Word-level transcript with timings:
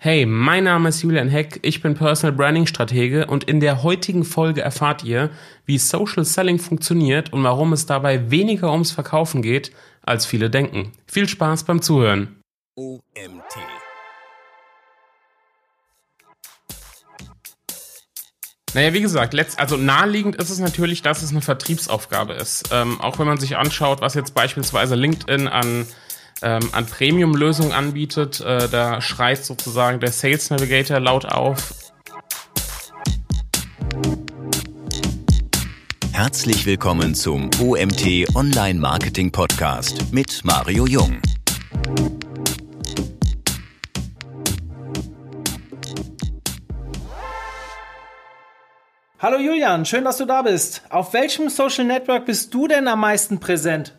Hey, 0.00 0.26
mein 0.26 0.62
Name 0.62 0.90
ist 0.90 1.02
Julian 1.02 1.28
Heck, 1.28 1.58
ich 1.62 1.82
bin 1.82 1.96
Personal 1.96 2.36
Branding 2.36 2.68
Stratege 2.68 3.26
und 3.26 3.42
in 3.42 3.58
der 3.58 3.82
heutigen 3.82 4.22
Folge 4.22 4.60
erfahrt 4.60 5.02
ihr, 5.02 5.28
wie 5.64 5.76
Social 5.76 6.24
Selling 6.24 6.60
funktioniert 6.60 7.32
und 7.32 7.42
warum 7.42 7.72
es 7.72 7.84
dabei 7.84 8.30
weniger 8.30 8.70
ums 8.70 8.92
Verkaufen 8.92 9.42
geht, 9.42 9.72
als 10.02 10.24
viele 10.24 10.50
denken. 10.50 10.92
Viel 11.08 11.28
Spaß 11.28 11.64
beim 11.64 11.82
Zuhören. 11.82 12.40
OMT. 12.76 13.02
Naja, 18.74 18.92
wie 18.94 19.00
gesagt, 19.00 19.34
letzt, 19.34 19.58
also 19.58 19.76
naheliegend 19.76 20.36
ist 20.36 20.50
es 20.50 20.60
natürlich, 20.60 21.02
dass 21.02 21.22
es 21.22 21.32
eine 21.32 21.40
Vertriebsaufgabe 21.40 22.34
ist. 22.34 22.68
Ähm, 22.70 23.00
auch 23.00 23.18
wenn 23.18 23.26
man 23.26 23.38
sich 23.38 23.56
anschaut, 23.56 24.00
was 24.00 24.14
jetzt 24.14 24.32
beispielsweise 24.32 24.94
LinkedIn 24.94 25.48
an 25.48 25.88
ähm, 26.42 26.68
an 26.72 26.86
Premium-Lösungen 26.86 27.72
anbietet. 27.72 28.40
Äh, 28.40 28.68
da 28.68 29.00
schreit 29.00 29.44
sozusagen 29.44 30.00
der 30.00 30.12
Sales 30.12 30.50
Navigator 30.50 31.00
laut 31.00 31.24
auf. 31.24 31.74
Herzlich 36.12 36.66
willkommen 36.66 37.14
zum 37.14 37.48
OMT 37.60 38.34
Online 38.34 38.80
Marketing 38.80 39.30
Podcast 39.30 40.12
mit 40.12 40.40
Mario 40.44 40.86
Jung. 40.86 41.20
Hallo 49.20 49.38
Julian, 49.38 49.84
schön, 49.84 50.04
dass 50.04 50.18
du 50.18 50.26
da 50.26 50.42
bist. 50.42 50.82
Auf 50.90 51.12
welchem 51.12 51.48
Social 51.48 51.84
Network 51.84 52.26
bist 52.26 52.54
du 52.54 52.68
denn 52.68 52.86
am 52.86 53.00
meisten 53.00 53.40
präsent? 53.40 53.97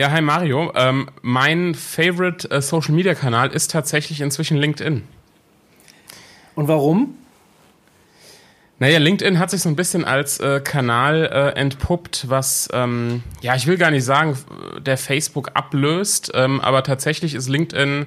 Ja, 0.00 0.12
hi 0.12 0.20
Mario. 0.20 0.72
Ähm, 0.76 1.08
mein 1.22 1.74
Favorite 1.74 2.48
äh, 2.52 2.62
Social 2.62 2.94
Media 2.94 3.14
Kanal 3.14 3.50
ist 3.50 3.72
tatsächlich 3.72 4.20
inzwischen 4.20 4.56
LinkedIn. 4.56 5.02
Und 6.54 6.68
warum? 6.68 7.16
Naja, 8.78 9.00
LinkedIn 9.00 9.40
hat 9.40 9.50
sich 9.50 9.60
so 9.60 9.68
ein 9.68 9.74
bisschen 9.74 10.04
als 10.04 10.38
äh, 10.38 10.60
Kanal 10.60 11.24
äh, 11.24 11.58
entpuppt, 11.58 12.30
was, 12.30 12.68
ähm, 12.72 13.24
ja, 13.40 13.56
ich 13.56 13.66
will 13.66 13.76
gar 13.76 13.90
nicht 13.90 14.04
sagen, 14.04 14.38
der 14.78 14.98
Facebook 14.98 15.50
ablöst, 15.54 16.30
ähm, 16.32 16.60
aber 16.60 16.84
tatsächlich 16.84 17.34
ist 17.34 17.48
LinkedIn, 17.48 18.06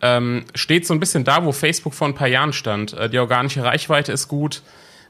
ähm, 0.00 0.44
steht 0.54 0.86
so 0.86 0.94
ein 0.94 1.00
bisschen 1.00 1.24
da, 1.24 1.44
wo 1.44 1.50
Facebook 1.50 1.94
vor 1.94 2.06
ein 2.06 2.14
paar 2.14 2.28
Jahren 2.28 2.52
stand. 2.52 2.92
Äh, 2.92 3.10
die 3.10 3.18
organische 3.18 3.64
Reichweite 3.64 4.12
ist 4.12 4.28
gut, 4.28 4.62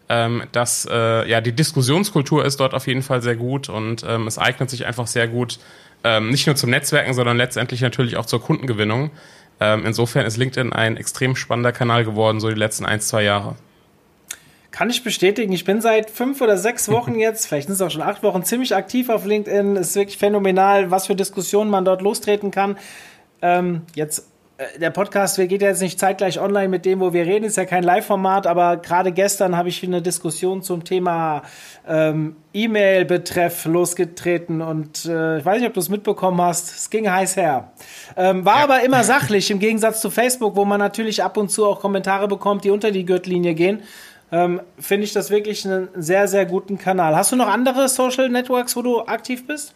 ähm, 0.08 0.44
das, 0.52 0.88
äh, 0.90 1.28
ja, 1.28 1.42
die 1.42 1.52
Diskussionskultur 1.52 2.44
ist 2.46 2.58
dort 2.58 2.72
auf 2.72 2.86
jeden 2.86 3.02
Fall 3.02 3.20
sehr 3.20 3.36
gut 3.36 3.68
und 3.68 4.02
ähm, 4.08 4.26
es 4.26 4.38
eignet 4.38 4.70
sich 4.70 4.86
einfach 4.86 5.06
sehr 5.06 5.28
gut, 5.28 5.58
ähm, 6.04 6.30
nicht 6.30 6.46
nur 6.46 6.56
zum 6.56 6.70
Netzwerken, 6.70 7.14
sondern 7.14 7.36
letztendlich 7.36 7.80
natürlich 7.80 8.16
auch 8.16 8.26
zur 8.26 8.42
Kundengewinnung. 8.42 9.10
Ähm, 9.60 9.84
insofern 9.86 10.26
ist 10.26 10.36
LinkedIn 10.36 10.72
ein 10.72 10.96
extrem 10.96 11.36
spannender 11.36 11.72
Kanal 11.72 12.04
geworden, 12.04 12.40
so 12.40 12.48
die 12.48 12.54
letzten 12.54 12.84
ein, 12.84 13.00
zwei 13.00 13.22
Jahre. 13.22 13.54
Kann 14.72 14.88
ich 14.88 15.04
bestätigen. 15.04 15.52
Ich 15.52 15.64
bin 15.64 15.80
seit 15.80 16.10
fünf 16.10 16.40
oder 16.40 16.56
sechs 16.56 16.88
Wochen 16.88 17.14
jetzt, 17.18 17.46
vielleicht 17.46 17.68
sind 17.68 17.74
es 17.74 17.82
auch 17.82 17.90
schon 17.90 18.02
acht 18.02 18.22
Wochen, 18.22 18.42
ziemlich 18.42 18.74
aktiv 18.74 19.08
auf 19.08 19.24
LinkedIn. 19.24 19.76
Es 19.76 19.90
ist 19.90 19.96
wirklich 19.96 20.18
phänomenal, 20.18 20.90
was 20.90 21.06
für 21.06 21.14
Diskussionen 21.14 21.70
man 21.70 21.84
dort 21.84 22.02
lostreten 22.02 22.50
kann. 22.50 22.76
Ähm, 23.40 23.82
jetzt 23.94 24.31
der 24.78 24.90
Podcast 24.90 25.36
geht 25.36 25.62
ja 25.62 25.68
jetzt 25.68 25.82
nicht 25.82 25.98
zeitgleich 25.98 26.40
online 26.40 26.68
mit 26.68 26.84
dem, 26.84 27.00
wo 27.00 27.12
wir 27.12 27.26
reden, 27.26 27.44
ist 27.44 27.56
ja 27.56 27.64
kein 27.64 27.82
Live-Format, 27.82 28.46
aber 28.46 28.76
gerade 28.76 29.12
gestern 29.12 29.56
habe 29.56 29.68
ich 29.68 29.82
eine 29.82 30.02
Diskussion 30.02 30.62
zum 30.62 30.84
Thema 30.84 31.42
ähm, 31.86 32.36
E-Mail-Betreff 32.52 33.64
losgetreten 33.64 34.60
und 34.60 35.04
äh, 35.04 35.38
ich 35.38 35.44
weiß 35.44 35.60
nicht, 35.60 35.68
ob 35.68 35.74
du 35.74 35.80
es 35.80 35.88
mitbekommen 35.88 36.40
hast, 36.40 36.70
es 36.70 36.90
ging 36.90 37.10
heiß 37.10 37.36
her. 37.36 37.72
Ähm, 38.16 38.44
war 38.44 38.58
ja. 38.58 38.64
aber 38.64 38.82
immer 38.82 39.04
sachlich, 39.04 39.50
im 39.50 39.58
Gegensatz 39.58 40.00
zu 40.00 40.10
Facebook, 40.10 40.56
wo 40.56 40.64
man 40.64 40.78
natürlich 40.78 41.22
ab 41.22 41.36
und 41.36 41.50
zu 41.50 41.66
auch 41.66 41.80
Kommentare 41.80 42.28
bekommt, 42.28 42.64
die 42.64 42.70
unter 42.70 42.90
die 42.90 43.04
Gürtellinie 43.04 43.54
gehen. 43.54 43.82
Ähm, 44.30 44.62
Finde 44.78 45.04
ich 45.04 45.12
das 45.12 45.30
wirklich 45.30 45.66
einen 45.66 45.88
sehr, 45.94 46.26
sehr 46.26 46.46
guten 46.46 46.78
Kanal. 46.78 47.14
Hast 47.14 47.32
du 47.32 47.36
noch 47.36 47.48
andere 47.48 47.88
Social 47.88 48.28
Networks, 48.28 48.74
wo 48.76 48.82
du 48.82 49.00
aktiv 49.02 49.46
bist? 49.46 49.74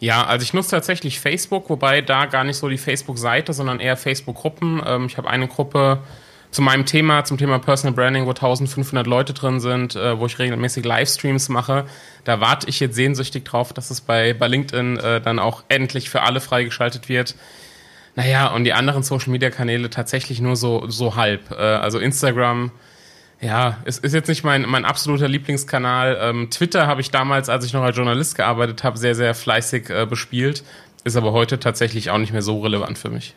Ja, 0.00 0.24
also 0.24 0.42
ich 0.42 0.54
nutze 0.54 0.70
tatsächlich 0.70 1.20
Facebook, 1.20 1.68
wobei 1.68 2.00
da 2.00 2.24
gar 2.24 2.42
nicht 2.42 2.56
so 2.56 2.68
die 2.68 2.78
Facebook-Seite, 2.78 3.52
sondern 3.52 3.80
eher 3.80 3.98
Facebook-Gruppen. 3.98 4.82
Ähm, 4.84 5.06
ich 5.06 5.18
habe 5.18 5.28
eine 5.28 5.46
Gruppe 5.46 5.98
zu 6.50 6.62
meinem 6.62 6.86
Thema, 6.86 7.24
zum 7.24 7.36
Thema 7.36 7.58
Personal 7.58 7.94
Branding, 7.94 8.24
wo 8.24 8.30
1500 8.30 9.06
Leute 9.06 9.34
drin 9.34 9.60
sind, 9.60 9.94
äh, 9.96 10.18
wo 10.18 10.24
ich 10.24 10.38
regelmäßig 10.38 10.84
Livestreams 10.86 11.50
mache. 11.50 11.84
Da 12.24 12.40
warte 12.40 12.68
ich 12.68 12.80
jetzt 12.80 12.96
sehnsüchtig 12.96 13.44
drauf, 13.44 13.74
dass 13.74 13.90
es 13.90 14.00
bei, 14.00 14.32
bei 14.32 14.48
LinkedIn 14.48 14.96
äh, 14.96 15.20
dann 15.20 15.38
auch 15.38 15.64
endlich 15.68 16.08
für 16.08 16.22
alle 16.22 16.40
freigeschaltet 16.40 17.10
wird. 17.10 17.36
Naja, 18.16 18.48
und 18.48 18.64
die 18.64 18.72
anderen 18.72 19.02
Social-Media-Kanäle 19.02 19.90
tatsächlich 19.90 20.40
nur 20.40 20.56
so, 20.56 20.88
so 20.88 21.14
halb. 21.14 21.50
Äh, 21.50 21.56
also 21.56 21.98
Instagram, 21.98 22.72
ja, 23.40 23.78
es 23.84 23.98
ist 23.98 24.12
jetzt 24.12 24.28
nicht 24.28 24.44
mein, 24.44 24.62
mein 24.62 24.84
absoluter 24.84 25.26
Lieblingskanal. 25.28 26.18
Ähm, 26.20 26.50
Twitter 26.50 26.86
habe 26.86 27.00
ich 27.00 27.10
damals, 27.10 27.48
als 27.48 27.64
ich 27.64 27.72
noch 27.72 27.82
als 27.82 27.96
Journalist 27.96 28.36
gearbeitet 28.36 28.84
habe, 28.84 28.98
sehr, 28.98 29.14
sehr 29.14 29.34
fleißig 29.34 29.88
äh, 29.88 30.06
bespielt. 30.06 30.62
Ist 31.04 31.16
aber 31.16 31.32
heute 31.32 31.58
tatsächlich 31.58 32.10
auch 32.10 32.18
nicht 32.18 32.32
mehr 32.32 32.42
so 32.42 32.60
relevant 32.60 32.98
für 32.98 33.08
mich. 33.08 33.34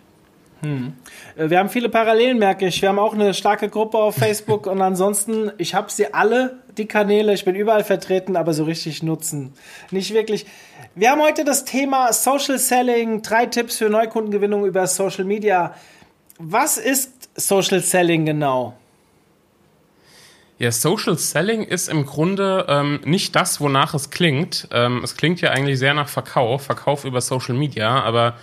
Hm. 0.61 0.93
Äh, 1.37 1.49
wir 1.49 1.59
haben 1.59 1.69
viele 1.69 1.87
Parallelen, 1.87 2.37
merke 2.37 2.67
ich. 2.67 2.81
Wir 2.81 2.89
haben 2.89 2.99
auch 2.99 3.13
eine 3.13 3.33
starke 3.33 3.69
Gruppe 3.69 3.97
auf 3.97 4.15
Facebook 4.15 4.67
und 4.67 4.81
ansonsten, 4.81 5.51
ich 5.57 5.73
habe 5.73 5.89
sie 5.89 6.13
alle, 6.13 6.57
die 6.77 6.85
Kanäle. 6.85 7.33
Ich 7.33 7.45
bin 7.45 7.55
überall 7.55 7.85
vertreten, 7.85 8.35
aber 8.35 8.53
so 8.53 8.65
richtig 8.65 9.03
nutzen. 9.03 9.53
Nicht 9.91 10.13
wirklich. 10.13 10.45
Wir 10.95 11.11
haben 11.11 11.21
heute 11.21 11.45
das 11.45 11.63
Thema 11.63 12.11
Social 12.11 12.59
Selling, 12.59 13.21
drei 13.21 13.45
Tipps 13.45 13.77
für 13.77 13.89
Neukundengewinnung 13.89 14.65
über 14.65 14.85
Social 14.87 15.23
Media. 15.23 15.75
Was 16.39 16.77
ist 16.77 17.29
Social 17.35 17.79
Selling 17.79 18.25
genau? 18.25 18.75
Ja, 20.59 20.71
Social 20.71 21.17
Selling 21.17 21.63
ist 21.63 21.89
im 21.89 22.05
Grunde 22.05 22.65
ähm, 22.69 23.01
nicht 23.05 23.35
das, 23.35 23.59
wonach 23.59 23.93
es 23.93 24.11
klingt. 24.11 24.67
Ähm, 24.71 25.01
es 25.03 25.17
klingt 25.17 25.41
ja 25.41 25.49
eigentlich 25.49 25.79
sehr 25.79 25.93
nach 25.93 26.07
Verkauf, 26.07 26.63
Verkauf 26.63 27.05
über 27.05 27.21
Social 27.21 27.55
Media, 27.55 28.01
aber 28.03 28.35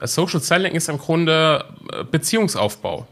äh, 0.00 0.06
Social 0.06 0.40
Selling 0.40 0.74
ist 0.74 0.88
im 0.88 0.98
Grunde 0.98 1.64
äh, 1.92 2.04
Beziehungsaufbau. 2.04 3.06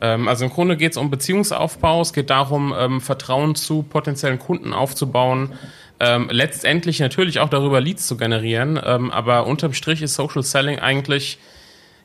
Ähm, 0.00 0.26
also 0.26 0.46
im 0.46 0.50
Grunde 0.50 0.76
geht 0.76 0.92
es 0.92 0.96
um 0.98 1.10
Beziehungsaufbau, 1.10 2.00
es 2.00 2.12
geht 2.12 2.30
darum, 2.30 2.74
ähm, 2.76 3.00
Vertrauen 3.00 3.54
zu 3.54 3.82
potenziellen 3.82 4.38
Kunden 4.38 4.72
aufzubauen, 4.72 5.52
ähm, 6.00 6.28
letztendlich 6.30 7.00
natürlich 7.00 7.40
auch 7.40 7.50
darüber 7.50 7.80
Leads 7.80 8.06
zu 8.06 8.16
generieren, 8.16 8.80
ähm, 8.82 9.10
aber 9.10 9.46
unterm 9.46 9.74
Strich 9.74 10.00
ist 10.00 10.14
Social 10.14 10.42
Selling 10.42 10.78
eigentlich 10.78 11.38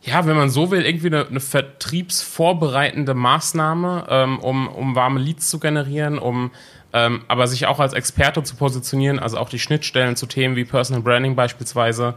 ja, 0.04 0.26
wenn 0.26 0.36
man 0.36 0.50
so 0.50 0.70
will, 0.70 0.86
irgendwie 0.86 1.08
eine, 1.08 1.28
eine 1.28 1.40
vertriebsvorbereitende 1.40 3.14
Maßnahme, 3.14 4.06
ähm, 4.10 4.40
um, 4.40 4.68
um 4.68 4.96
warme 4.96 5.20
Leads 5.20 5.50
zu 5.50 5.60
generieren, 5.60 6.20
um 6.20 6.52
ähm, 6.92 7.24
aber 7.28 7.48
sich 7.48 7.66
auch 7.66 7.80
als 7.80 7.94
Experte 7.94 8.44
zu 8.44 8.56
positionieren, 8.56 9.18
also 9.18 9.38
auch 9.38 9.50
die 9.50 9.60
Schnittstellen 9.60 10.16
zu 10.16 10.28
Themen 10.28 10.56
wie 10.56 10.66
Personal 10.66 11.02
Branding 11.02 11.36
beispielsweise, 11.36 12.16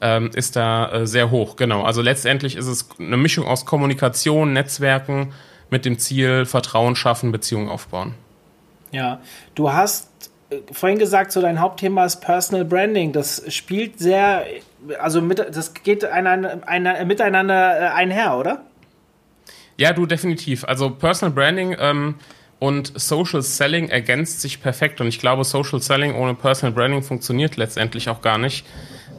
ähm, 0.00 0.30
ist 0.34 0.56
da 0.56 0.90
äh, 0.92 1.06
sehr 1.06 1.30
hoch. 1.30 1.56
Genau. 1.56 1.82
Also 1.82 2.00
letztendlich 2.02 2.56
ist 2.56 2.66
es 2.66 2.88
eine 2.98 3.16
Mischung 3.16 3.46
aus 3.46 3.66
Kommunikation, 3.66 4.52
Netzwerken 4.52 5.32
mit 5.70 5.84
dem 5.84 5.98
Ziel 5.98 6.46
Vertrauen 6.46 6.96
schaffen, 6.96 7.32
Beziehungen 7.32 7.68
aufbauen. 7.68 8.14
Ja, 8.92 9.20
du 9.54 9.72
hast 9.72 10.08
äh, 10.50 10.56
vorhin 10.72 10.98
gesagt, 10.98 11.32
so 11.32 11.42
dein 11.42 11.60
Hauptthema 11.60 12.04
ist 12.04 12.20
Personal 12.20 12.64
Branding. 12.64 13.12
Das 13.12 13.42
spielt 13.52 13.98
sehr 13.98 14.46
also 14.98 15.20
mit, 15.20 15.38
das 15.38 15.74
geht 15.74 16.04
einander, 16.04 16.66
einander, 16.66 17.04
miteinander 17.04 17.80
äh, 17.80 17.88
einher, 17.88 18.36
oder? 18.36 18.64
Ja, 19.76 19.92
du 19.92 20.06
definitiv. 20.06 20.64
Also 20.64 20.90
Personal 20.90 21.34
Branding 21.34 21.76
ähm, 21.78 22.16
und 22.58 22.92
Social 22.98 23.42
Selling 23.42 23.88
ergänzt 23.88 24.40
sich 24.40 24.62
perfekt 24.62 25.00
und 25.00 25.08
ich 25.08 25.18
glaube, 25.18 25.44
Social 25.44 25.80
Selling 25.80 26.14
ohne 26.14 26.34
Personal 26.34 26.72
Branding 26.72 27.02
funktioniert 27.02 27.56
letztendlich 27.56 28.08
auch 28.08 28.22
gar 28.22 28.38
nicht. 28.38 28.64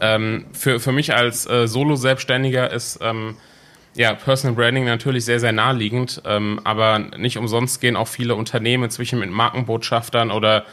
Ähm, 0.01 0.45
für, 0.53 0.79
für 0.79 0.91
mich 0.91 1.13
als 1.13 1.47
äh, 1.49 1.67
Solo-Selbstständiger 1.67 2.71
ist 2.71 2.99
ähm, 3.01 3.37
ja, 3.95 4.13
Personal 4.13 4.55
Branding 4.55 4.85
natürlich 4.85 5.25
sehr, 5.25 5.39
sehr 5.39 5.53
naheliegend, 5.53 6.21
ähm, 6.25 6.59
aber 6.63 6.99
nicht 6.99 7.37
umsonst 7.37 7.79
gehen 7.79 7.95
auch 7.95 8.07
viele 8.07 8.35
Unternehmen 8.35 8.85
inzwischen 8.85 9.19
mit 9.19 9.29
Markenbotschaftern 9.29 10.31
oder 10.31 10.65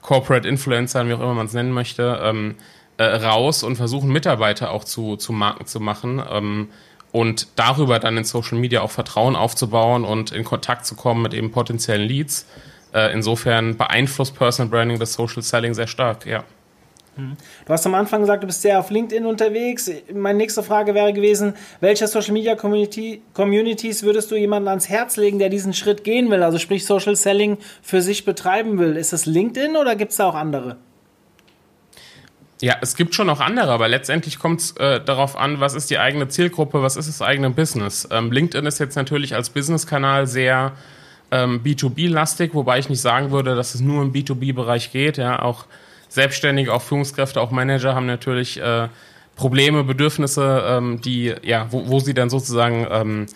Corporate 0.00 0.48
Influencern, 0.48 1.08
wie 1.08 1.12
auch 1.12 1.20
immer 1.20 1.34
man 1.34 1.46
es 1.46 1.52
nennen 1.52 1.72
möchte, 1.72 2.20
ähm, 2.22 2.56
äh, 3.00 3.16
raus 3.16 3.62
und 3.62 3.76
versuchen 3.76 4.12
Mitarbeiter 4.12 4.72
auch 4.72 4.84
zu, 4.84 5.16
zu 5.16 5.32
Marken 5.32 5.64
zu 5.64 5.80
machen 5.80 6.22
ähm, 6.30 6.68
und 7.12 7.48
darüber 7.56 7.98
dann 7.98 8.18
in 8.18 8.24
Social 8.24 8.58
Media 8.58 8.82
auch 8.82 8.90
Vertrauen 8.90 9.36
aufzubauen 9.36 10.04
und 10.04 10.32
in 10.32 10.44
Kontakt 10.44 10.84
zu 10.84 10.96
kommen 10.96 11.22
mit 11.22 11.32
eben 11.32 11.50
potenziellen 11.50 12.06
Leads. 12.06 12.46
Äh, 12.92 13.14
insofern 13.14 13.78
beeinflusst 13.78 14.36
Personal 14.36 14.68
Branding 14.70 14.98
das 14.98 15.14
Social 15.14 15.42
Selling 15.42 15.72
sehr 15.72 15.86
stark, 15.86 16.26
ja. 16.26 16.44
Hm. 17.16 17.38
Du 17.64 17.72
hast 17.72 17.86
am 17.86 17.94
Anfang 17.94 18.20
gesagt, 18.20 18.42
du 18.42 18.46
bist 18.46 18.60
sehr 18.60 18.78
auf 18.78 18.90
LinkedIn 18.90 19.24
unterwegs. 19.24 19.90
Meine 20.12 20.36
nächste 20.36 20.62
Frage 20.62 20.94
wäre 20.94 21.14
gewesen, 21.14 21.54
welche 21.80 22.06
Social 22.06 22.34
Media 22.34 22.54
Community, 22.54 23.22
Communities 23.32 24.02
würdest 24.02 24.30
du 24.30 24.36
jemandem 24.36 24.68
ans 24.68 24.90
Herz 24.90 25.16
legen, 25.16 25.38
der 25.38 25.48
diesen 25.48 25.72
Schritt 25.72 26.04
gehen 26.04 26.30
will, 26.30 26.42
also 26.42 26.58
sprich 26.58 26.84
Social 26.84 27.16
Selling 27.16 27.56
für 27.80 28.02
sich 28.02 28.26
betreiben 28.26 28.78
will? 28.78 28.98
Ist 28.98 29.14
es 29.14 29.24
LinkedIn 29.24 29.76
oder 29.76 29.96
gibt 29.96 30.10
es 30.10 30.18
da 30.18 30.28
auch 30.28 30.34
andere? 30.34 30.76
Ja, 32.60 32.76
es 32.82 32.94
gibt 32.94 33.14
schon 33.14 33.26
noch 33.26 33.40
andere, 33.40 33.70
aber 33.72 33.88
letztendlich 33.88 34.38
kommt 34.38 34.60
es 34.60 34.76
äh, 34.76 35.00
darauf 35.02 35.36
an, 35.36 35.60
was 35.60 35.74
ist 35.74 35.88
die 35.88 35.98
eigene 35.98 36.28
Zielgruppe, 36.28 36.82
was 36.82 36.96
ist 36.96 37.08
das 37.08 37.22
eigene 37.22 37.48
Business. 37.50 38.06
Ähm, 38.10 38.30
LinkedIn 38.30 38.66
ist 38.66 38.78
jetzt 38.78 38.96
natürlich 38.96 39.34
als 39.34 39.48
Business-Kanal 39.48 40.26
sehr 40.26 40.72
ähm, 41.30 41.62
B2B-lastig, 41.64 42.52
wobei 42.52 42.78
ich 42.78 42.90
nicht 42.90 43.00
sagen 43.00 43.30
würde, 43.30 43.54
dass 43.54 43.74
es 43.74 43.80
nur 43.80 44.02
im 44.02 44.12
B2B-Bereich 44.12 44.92
geht. 44.92 45.16
Ja, 45.16 45.40
auch 45.40 45.64
Selbstständige, 46.08 46.74
auch 46.74 46.82
Führungskräfte, 46.82 47.40
auch 47.40 47.50
Manager 47.50 47.94
haben 47.94 48.06
natürlich 48.06 48.60
äh, 48.60 48.88
Probleme, 49.36 49.82
Bedürfnisse, 49.82 50.62
ähm, 50.66 51.00
die, 51.00 51.34
ja, 51.42 51.68
wo, 51.70 51.88
wo 51.88 52.00
sie 52.00 52.12
dann 52.12 52.28
sozusagen 52.28 52.86
ähm, 52.90 53.26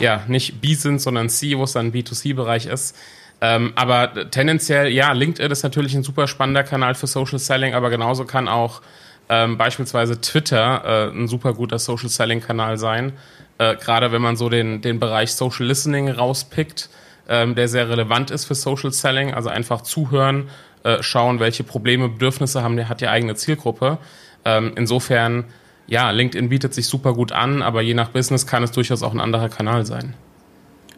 ja 0.00 0.22
nicht 0.28 0.60
B 0.60 0.74
sind, 0.74 1.00
sondern 1.00 1.28
C, 1.30 1.58
wo 1.58 1.64
es 1.64 1.72
dann 1.72 1.92
B2C-Bereich 1.92 2.66
ist. 2.66 2.96
Ähm, 3.40 3.72
aber 3.76 4.30
tendenziell, 4.30 4.88
ja, 4.88 5.12
LinkedIn 5.12 5.50
ist 5.50 5.62
natürlich 5.62 5.94
ein 5.94 6.02
super 6.02 6.26
spannender 6.26 6.64
Kanal 6.64 6.94
für 6.94 7.06
Social 7.06 7.38
Selling, 7.38 7.74
aber 7.74 7.88
genauso 7.90 8.24
kann 8.24 8.48
auch 8.48 8.82
ähm, 9.28 9.56
beispielsweise 9.56 10.20
Twitter 10.20 11.10
äh, 11.12 11.16
ein 11.16 11.28
super 11.28 11.52
guter 11.54 11.78
Social 11.78 12.08
Selling 12.08 12.40
Kanal 12.40 12.78
sein. 12.78 13.12
Äh, 13.58 13.76
Gerade 13.76 14.10
wenn 14.10 14.22
man 14.22 14.36
so 14.36 14.48
den, 14.48 14.80
den 14.80 14.98
Bereich 14.98 15.32
Social 15.32 15.66
Listening 15.66 16.08
rauspickt, 16.08 16.88
ähm, 17.28 17.54
der 17.54 17.68
sehr 17.68 17.88
relevant 17.88 18.30
ist 18.30 18.46
für 18.46 18.54
Social 18.54 18.92
Selling, 18.92 19.34
also 19.34 19.50
einfach 19.50 19.82
zuhören, 19.82 20.48
äh, 20.82 21.02
schauen, 21.02 21.40
welche 21.40 21.62
Probleme, 21.62 22.08
Bedürfnisse 22.08 22.62
haben, 22.62 22.88
hat 22.88 23.00
die 23.00 23.08
eigene 23.08 23.34
Zielgruppe. 23.34 23.98
Ähm, 24.44 24.72
insofern, 24.76 25.44
ja, 25.86 26.10
LinkedIn 26.10 26.48
bietet 26.48 26.74
sich 26.74 26.86
super 26.86 27.12
gut 27.12 27.32
an, 27.32 27.62
aber 27.62 27.82
je 27.82 27.94
nach 27.94 28.08
Business 28.08 28.46
kann 28.46 28.62
es 28.62 28.72
durchaus 28.72 29.02
auch 29.02 29.12
ein 29.12 29.20
anderer 29.20 29.48
Kanal 29.48 29.84
sein. 29.84 30.14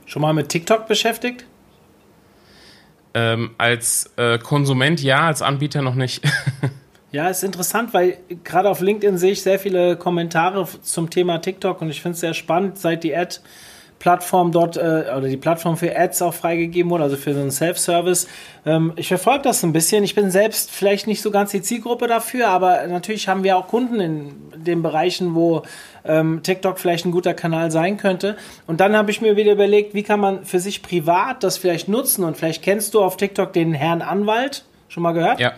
Schon 0.07 0.23
mal 0.23 0.33
mit 0.33 0.49
TikTok 0.49 0.87
beschäftigt? 0.87 1.45
Ähm, 3.13 3.51
als 3.59 4.11
äh, 4.17 4.39
Konsument 4.39 5.03
ja, 5.03 5.27
als 5.27 5.43
Anbieter 5.43 5.83
noch 5.83 5.97
nicht. 5.97 6.23
ja, 7.13 7.29
ist 7.29 7.43
interessant, 7.43 7.93
weil 7.93 8.19
gerade 8.45 8.69
auf 8.69 8.81
LinkedIn 8.81 9.19
sehe 9.19 9.33
ich 9.33 9.43
sehr 9.43 9.59
viele 9.59 9.97
Kommentare 9.97 10.67
zum 10.83 11.11
Thema 11.11 11.39
TikTok 11.39 11.83
und 11.83 11.91
ich 11.91 12.03
finde 12.03 12.15
es 12.15 12.21
sehr 12.21 12.35
spannend, 12.35 12.79
seit 12.79 13.03
die 13.03 13.15
Ad 13.15 13.41
Plattform 14.01 14.51
dort 14.51 14.79
äh, 14.79 14.81
oder 15.17 15.29
die 15.29 15.37
Plattform 15.37 15.77
für 15.77 15.97
Ads 15.97 16.23
auch 16.23 16.35
freigegeben 16.35 16.91
wurde, 16.91 17.05
also 17.05 17.17
für 17.17 17.35
so 17.35 17.41
einen 17.41 17.51
Self-Service. 17.51 18.27
Ähm, 18.65 18.95
ich 18.97 19.09
verfolge 19.09 19.43
das 19.43 19.63
ein 19.63 19.73
bisschen. 19.73 20.03
Ich 20.03 20.15
bin 20.15 20.31
selbst 20.31 20.71
vielleicht 20.71 21.07
nicht 21.07 21.21
so 21.21 21.31
ganz 21.31 21.51
die 21.51 21.61
Zielgruppe 21.61 22.09
dafür, 22.09 22.49
aber 22.49 22.87
natürlich 22.87 23.29
haben 23.29 23.45
wir 23.45 23.59
auch 23.59 23.69
Kunden 23.69 24.01
in 24.01 24.33
den 24.57 24.83
Bereichen, 24.83 25.35
wo 25.35 25.63
ähm, 26.05 26.41
TikTok 26.43 26.79
vielleicht 26.79 27.05
ein 27.05 27.13
guter 27.13 27.35
Kanal 27.35 27.71
sein 27.71 27.99
könnte. 27.99 28.37
Und 28.67 28.81
dann 28.81 28.97
habe 28.97 29.11
ich 29.11 29.21
mir 29.21 29.37
wieder 29.37 29.53
überlegt, 29.53 29.93
wie 29.93 30.03
kann 30.03 30.19
man 30.19 30.47
für 30.47 30.61
sich 30.61 30.81
privat 30.83 31.45
das 31.45 31.59
vielleicht 31.59 31.87
nutzen? 31.89 32.25
Und 32.25 32.39
vielleicht 32.39 32.63
kennst 32.63 32.95
du 32.95 33.03
auf 33.03 33.19
TikTok 33.19 33.53
den 33.53 33.75
Herrn 33.75 34.01
Anwalt. 34.01 34.65
Schon 34.89 35.03
mal 35.03 35.13
gehört? 35.13 35.39
Ja. 35.41 35.53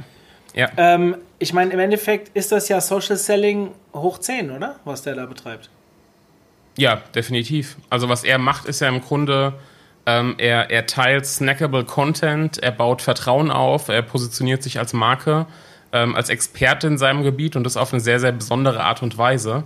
Ja. 0.55 0.69
Ähm, 0.77 1.17
ich 1.39 1.53
meine, 1.53 1.73
im 1.73 1.79
Endeffekt 1.79 2.37
ist 2.37 2.51
das 2.51 2.69
ja 2.69 2.81
Social 2.81 3.17
Selling 3.17 3.71
hoch 3.95 4.19
10, 4.19 4.51
oder? 4.51 4.77
Was 4.85 5.03
der 5.03 5.15
da 5.15 5.27
betreibt. 5.27 5.71
Ja, 6.79 7.03
definitiv. 7.15 7.77
Also 7.91 8.09
was 8.09 8.25
er 8.25 8.39
macht, 8.39 8.65
ist 8.65 8.81
ja 8.81 8.89
im 8.89 9.01
Grunde, 9.01 9.55
ähm, 10.07 10.35
er, 10.39 10.71
er 10.71 10.87
teilt 10.87 11.27
snackable 11.27 11.85
Content, 11.85 12.63
er 12.63 12.73
baut 12.73 13.03
Vertrauen 13.03 13.51
auf, 13.51 13.89
er 13.89 14.03
positioniert 14.03 14.63
sich 14.63 14.79
als 14.79 14.93
Marke, 14.93 15.47
ähm, 15.93 16.15
als 16.15 16.31
Experte 16.31 16.87
in 16.87 16.99
seinem 16.99 17.23
Gebiet 17.23 17.57
und 17.57 17.65
das 17.65 17.77
auf 17.77 17.93
eine 17.93 18.01
sehr, 18.01 18.19
sehr 18.19 18.33
besondere 18.33 18.83
Art 18.83 19.03
und 19.03 19.19
Weise. 19.19 19.65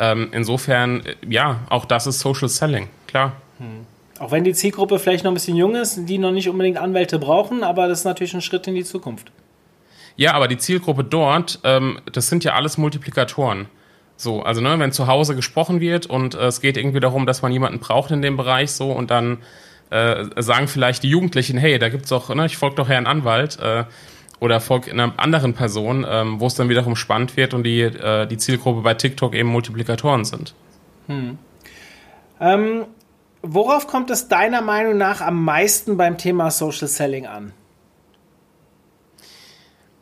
Ähm, 0.00 0.28
insofern, 0.32 1.04
äh, 1.06 1.14
ja, 1.28 1.60
auch 1.70 1.84
das 1.84 2.06
ist 2.06 2.20
Social 2.20 2.48
Selling, 2.48 2.88
klar. 3.06 3.32
Hm. 3.58 3.86
Auch 4.18 4.32
wenn 4.32 4.42
die 4.42 4.52
Zielgruppe 4.52 4.98
vielleicht 4.98 5.22
noch 5.24 5.30
ein 5.30 5.34
bisschen 5.34 5.56
jung 5.56 5.76
ist, 5.76 6.08
die 6.08 6.18
noch 6.18 6.32
nicht 6.32 6.48
unbedingt 6.48 6.76
Anwälte 6.76 7.20
brauchen, 7.20 7.62
aber 7.62 7.86
das 7.86 8.00
ist 8.00 8.04
natürlich 8.04 8.34
ein 8.34 8.42
Schritt 8.42 8.66
in 8.66 8.74
die 8.74 8.84
Zukunft. 8.84 9.30
Ja, 10.16 10.32
aber 10.32 10.48
die 10.48 10.58
Zielgruppe 10.58 11.04
dort, 11.04 11.60
ähm, 11.62 12.00
das 12.12 12.28
sind 12.28 12.42
ja 12.42 12.54
alles 12.54 12.78
Multiplikatoren. 12.78 13.66
So, 14.20 14.42
also 14.42 14.60
ne, 14.60 14.76
wenn 14.80 14.90
zu 14.90 15.06
Hause 15.06 15.36
gesprochen 15.36 15.80
wird 15.80 16.06
und 16.06 16.34
äh, 16.34 16.46
es 16.46 16.60
geht 16.60 16.76
irgendwie 16.76 16.98
darum, 16.98 17.24
dass 17.24 17.40
man 17.40 17.52
jemanden 17.52 17.78
braucht 17.78 18.10
in 18.10 18.20
dem 18.20 18.36
Bereich 18.36 18.72
so 18.72 18.90
und 18.90 19.12
dann 19.12 19.38
äh, 19.90 20.24
sagen 20.42 20.66
vielleicht 20.66 21.04
die 21.04 21.08
Jugendlichen, 21.08 21.56
hey, 21.56 21.78
da 21.78 21.88
gibt's 21.88 22.08
doch, 22.08 22.34
ne, 22.34 22.44
ich 22.46 22.56
folge 22.56 22.74
doch 22.74 22.88
Herrn 22.88 23.06
Anwalt 23.06 23.60
äh, 23.60 23.84
oder 24.40 24.60
folge 24.60 24.90
einer 24.90 25.14
anderen 25.18 25.54
Person, 25.54 26.04
ähm, 26.08 26.40
wo 26.40 26.48
es 26.48 26.56
dann 26.56 26.68
wiederum 26.68 26.96
spannend 26.96 27.36
wird 27.36 27.54
und 27.54 27.62
die, 27.62 27.80
äh, 27.80 28.26
die 28.26 28.36
Zielgruppe 28.36 28.80
bei 28.80 28.94
TikTok 28.94 29.36
eben 29.36 29.50
Multiplikatoren 29.50 30.24
sind. 30.24 30.52
Hm. 31.06 31.38
Ähm, 32.40 32.86
worauf 33.42 33.86
kommt 33.86 34.10
es 34.10 34.26
deiner 34.26 34.62
Meinung 34.62 34.98
nach 34.98 35.20
am 35.20 35.44
meisten 35.44 35.96
beim 35.96 36.18
Thema 36.18 36.50
Social 36.50 36.88
Selling 36.88 37.26
an? 37.26 37.52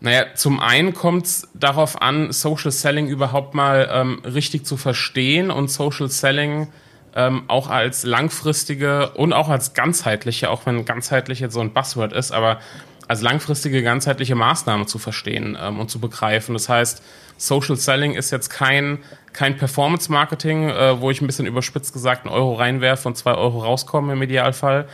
Naja, 0.01 0.35
zum 0.35 0.61
einen 0.61 0.93
kommt 0.93 1.27
es 1.27 1.49
darauf 1.55 2.03
an, 2.03 2.33
Social 2.33 2.71
Selling 2.71 3.09
überhaupt 3.09 3.55
mal 3.55 3.89
ähm, 3.91 4.21
richtig 4.25 4.67
zu 4.67 4.77
verstehen 4.77 5.51
und 5.51 5.71
Social 5.71 6.09
Selling 6.09 6.69
ähm, 7.15 7.45
auch 7.49 7.71
als 7.71 8.05
langfristige 8.05 9.11
und 9.13 9.33
auch 9.33 9.49
als 9.49 9.73
ganzheitliche, 9.73 10.51
auch 10.51 10.67
wenn 10.67 10.85
ganzheitlich 10.85 11.41
jetzt 11.41 11.55
so 11.55 11.61
ein 11.61 11.73
Buzzword 11.73 12.13
ist, 12.13 12.31
aber 12.31 12.61
als 13.09 13.23
langfristige, 13.23 13.83
ganzheitliche 13.83 14.35
Maßnahme 14.35 14.87
zu 14.87 14.99
verstehen 14.99 15.57
ähm, 15.61 15.81
und 15.81 15.91
zu 15.91 15.99
begreifen. 15.99 16.53
Das 16.53 16.69
heißt, 16.69 17.03
Social 17.39 17.77
Selling 17.77 18.15
ist 18.15 18.31
jetzt 18.31 18.51
kein, 18.51 18.99
kein 19.33 19.57
Performance-Marketing, 19.57 20.69
äh, 20.69 21.01
wo 21.01 21.11
ich 21.11 21.23
ein 21.23 21.27
bisschen 21.27 21.47
überspitzt 21.47 21.95
gesagt 21.95 22.27
einen 22.27 22.35
Euro 22.35 22.55
reinwerfe 22.55 23.09
und 23.09 23.17
zwei 23.17 23.35
Euro 23.35 23.61
rauskomme 23.61 24.13
im 24.13 24.23
Idealfall, 24.23 24.87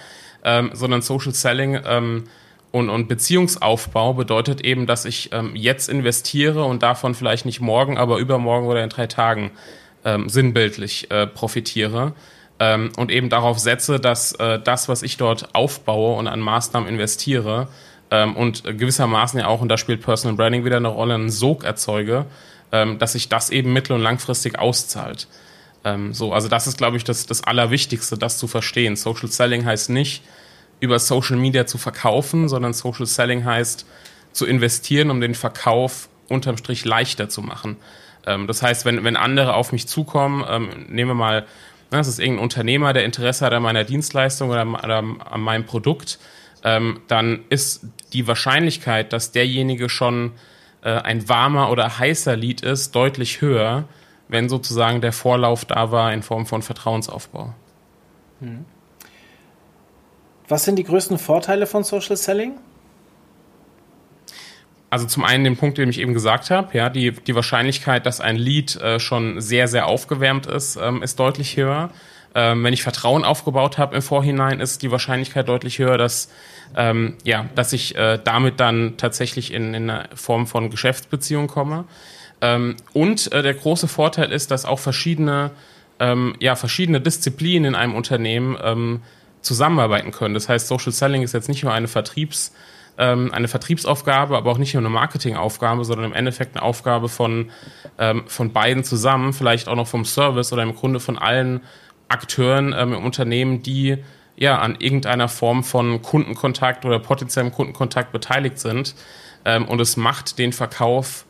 ähm, 0.45 0.71
sondern 0.75 1.03
Social 1.03 1.35
Selling 1.35 1.81
ähm, 1.85 2.25
und, 2.73 2.89
und 2.89 3.07
Beziehungsaufbau 3.07 4.15
bedeutet 4.15 4.63
eben, 4.63 4.87
dass 4.87 5.05
ich 5.05 5.31
ähm, 5.33 5.55
jetzt 5.55 5.91
investiere 5.91 6.65
und 6.65 6.83
davon 6.83 7.15
vielleicht 7.15 7.45
nicht 7.45 7.61
morgen, 7.61 7.99
aber 7.99 8.17
übermorgen 8.17 8.67
oder 8.67 8.83
in 8.83 8.89
drei 8.89 9.07
Tagen 9.07 9.51
ähm, 10.05 10.31
sinnbildlich 10.31 11.11
äh, 11.11 11.27
profitiere. 11.27 12.15
Ähm, 12.59 12.91
und 12.97 13.11
eben 13.11 13.29
darauf 13.29 13.59
setze, 13.59 14.01
dass 14.01 14.33
äh, 14.33 14.59
das, 14.59 14.89
was 14.89 15.03
ich 15.03 15.19
dort 15.19 15.55
aufbaue 15.55 16.17
und 16.17 16.29
an 16.29 16.41
Maßnahmen 16.41 16.89
investiere 16.89 17.69
ähm, 18.11 18.37
und 18.37 18.65
gewissermaßen 18.65 19.39
ja 19.39 19.49
auch, 19.49 19.61
und 19.61 19.69
da 19.69 19.77
spielt 19.77 20.03
Personal 20.03 20.37
Branding 20.37 20.65
wieder 20.65 20.79
eine 20.79 20.89
Rolle, 20.89 21.15
einen 21.15 21.31
Sog 21.31 21.65
erzeuge, 21.65 22.25
ähm, 22.73 22.99
dass 22.99 23.13
sich 23.13 23.29
das 23.29 23.51
eben 23.51 23.75
mittel- 23.75 23.93
und 23.93 24.03
langfristig 24.03 24.59
auszahlt. 24.59 25.29
Ähm, 25.85 26.15
so, 26.15 26.33
also 26.33 26.49
das 26.49 26.67
ist, 26.67 26.79
glaube 26.79 26.97
ich, 26.97 27.05
das, 27.05 27.27
das 27.27 27.45
Allerwichtigste, 27.45 28.17
das 28.17 28.39
zu 28.39 28.47
verstehen. 28.47 28.97
Social 28.97 29.29
Selling 29.29 29.67
heißt 29.67 29.91
nicht, 29.91 30.23
über 30.83 30.99
Social 30.99 31.37
Media 31.37 31.65
zu 31.65 31.79
verkaufen, 31.79 32.49
sondern 32.49 32.73
Social 32.73 33.07
Selling 33.07 33.45
heißt 33.45 33.87
zu 34.33 34.47
investieren, 34.47 35.11
um 35.11 35.21
den 35.21 35.37
Verkauf 35.37 36.09
unterm 36.29 36.57
Strich 36.57 36.85
leichter 36.85 37.29
zu 37.29 37.41
machen. 37.41 37.77
Ähm, 38.27 38.49
das 38.49 38.63
heißt, 38.63 38.85
wenn, 38.85 39.05
wenn 39.05 39.17
andere 39.17 39.55
auf 39.55 39.71
mich 39.71 39.87
zukommen, 39.87 40.45
ähm, 40.49 40.69
nehmen 40.89 41.11
wir 41.11 41.15
mal, 41.15 41.43
ne, 41.43 41.47
das 41.99 42.09
ist 42.09 42.19
irgendein 42.19 42.43
Unternehmer, 42.43 42.93
der 42.93 43.05
Interesse 43.05 43.47
hat 43.47 43.53
an 43.53 43.63
meiner 43.63 43.85
Dienstleistung 43.85 44.51
oder, 44.51 44.67
oder 44.67 44.99
an 44.99 45.41
meinem 45.41 45.67
Produkt, 45.67 46.19
ähm, 46.65 47.01
dann 47.07 47.45
ist 47.49 47.87
die 48.13 48.27
Wahrscheinlichkeit, 48.27 49.13
dass 49.13 49.31
derjenige 49.31 49.89
schon 49.89 50.33
äh, 50.83 50.91
ein 50.91 51.29
warmer 51.29 51.71
oder 51.71 52.01
heißer 52.01 52.35
Lied 52.35 52.63
ist, 52.63 52.97
deutlich 52.97 53.41
höher, 53.41 53.85
wenn 54.27 54.49
sozusagen 54.49 55.01
der 55.01 55.13
Vorlauf 55.13 55.65
da 55.65 55.93
war 55.93 56.13
in 56.13 56.23
Form 56.23 56.45
von 56.47 56.63
Vertrauensaufbau. 56.63 57.55
Hm. 58.41 58.65
Was 60.49 60.65
sind 60.65 60.77
die 60.77 60.85
größten 60.85 61.19
Vorteile 61.19 61.67
von 61.67 61.85
Social 61.85 62.17
Selling? 62.17 62.55
Also 64.91 65.07
zum 65.07 65.25
einen 65.25 65.45
den 65.45 65.57
Punkt, 65.57 65.79
den 65.79 65.89
ich 65.89 65.99
eben 65.99 66.13
gesagt 66.13 66.51
habe, 66.51 66.77
ja, 66.77 66.91
die, 66.91 67.13
die 67.13 67.35
Wahrscheinlichkeit, 67.35 68.05
dass 68.05 68.21
ein 68.21 68.37
Lied 68.37 68.77
äh, 68.77 69.01
schon 69.01 69.41
sehr, 69.41 69.67
sehr 69.67 69.87
aufgewärmt 69.87 70.47
ist, 70.47 70.77
ähm, 70.77 71.03
ist 71.03 71.19
deutlich 71.19 71.57
höher. 71.57 71.91
Ähm, 72.35 72.63
wenn 72.63 72.75
ich 72.75 72.83
Vertrauen 72.83 73.25
aufgebaut 73.25 73.79
habe 73.79 73.97
im 73.97 74.03
Vorhinein, 74.03 74.61
ist 74.61 74.83
die 74.83 74.91
Wahrscheinlichkeit 74.91 75.49
deutlich 75.49 75.79
höher, 75.79 75.97
dass, 75.97 76.31
ähm, 76.77 77.17
ja, 77.25 77.47
dass 77.55 77.73
ich 77.73 77.97
äh, 77.97 78.19
damit 78.23 78.61
dann 78.61 78.99
tatsächlich 78.99 79.55
in, 79.55 79.73
in 79.73 79.89
eine 79.89 80.11
Form 80.15 80.47
von 80.47 80.69
Geschäftsbeziehung 80.69 81.47
komme. 81.47 81.85
Ähm, 82.43 82.77
und 82.93 83.33
äh, 83.33 83.43
der 83.43 83.55
große 83.55 83.89
Vorteil 83.89 84.31
ist, 84.31 84.51
dass 84.51 84.65
auch 84.67 84.79
verschiedene, 84.79 85.53
ähm, 86.01 86.35
ja, 86.39 86.55
verschiedene 86.55 87.01
Disziplinen 87.01 87.71
in 87.71 87.75
einem 87.75 87.95
Unternehmen 87.95 88.59
ähm, 88.63 89.03
zusammenarbeiten 89.43 90.11
können. 90.11 90.35
Das 90.35 90.49
heißt, 90.49 90.69
Social 90.69 90.93
Selling 90.93 91.23
ist 91.23 91.35
jetzt 91.35 91.49
nicht 91.49 91.63
nur 91.63 91.73
eine 91.73 91.89
Vertriebs- 91.89 92.53
ähm, 92.99 93.33
eine 93.33 93.49
Vertriebsaufgabe, 93.49 94.37
aber 94.37 94.51
auch 94.51 94.59
nicht 94.59 94.75
nur 94.75 94.83
eine 94.83 94.91
Marketingaufgabe, 94.91 95.85
sondern 95.85 96.07
im 96.07 96.13
Endeffekt 96.13 96.57
eine 96.57 96.63
Aufgabe 96.63 97.09
von, 97.09 97.51
ähm, 97.99 98.25
von 98.27 98.53
beiden 98.53 98.85
zusammen, 98.85 99.33
vielleicht 99.33 99.69
auch 99.69 99.77
noch 99.77 99.89
vom 99.89 100.05
Service 100.05 100.53
oder 100.53 100.63
im 100.63 100.75
Grunde 100.75 101.01
von 101.01 101.19
allen 101.19 101.63
Akteuren 102.09 102.75
ähm, 102.77 102.93
im 102.93 103.05
Unternehmen, 103.05 103.63
die 103.63 103.99
ja 104.37 104.59
an 104.59 104.77
irgendeiner 104.79 105.29
Form 105.29 105.65
von 105.65 106.03
Kundenkontakt 106.03 106.85
oder 106.85 106.99
potenziellem 106.99 107.53
Kundenkontakt 107.53 108.13
beteiligt 108.13 108.59
sind. 108.59 108.95
Und 109.45 109.81
es 109.81 109.97
macht 109.97 110.39
den 110.39 110.53
Verkauf 110.53 111.27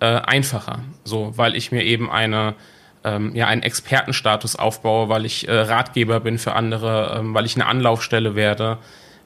äh, 0.00 0.06
einfacher, 0.06 0.80
so, 1.04 1.32
weil 1.36 1.54
ich 1.54 1.72
mir 1.72 1.84
eben 1.84 2.10
eine 2.10 2.54
ähm, 3.04 3.34
ja, 3.34 3.46
einen 3.46 3.62
Expertenstatus 3.62 4.56
aufbaue, 4.56 5.08
weil 5.08 5.24
ich 5.24 5.48
äh, 5.48 5.52
Ratgeber 5.52 6.20
bin 6.20 6.38
für 6.38 6.54
andere, 6.54 7.18
ähm, 7.18 7.34
weil 7.34 7.46
ich 7.46 7.56
eine 7.56 7.66
Anlaufstelle 7.66 8.34
werde 8.34 8.78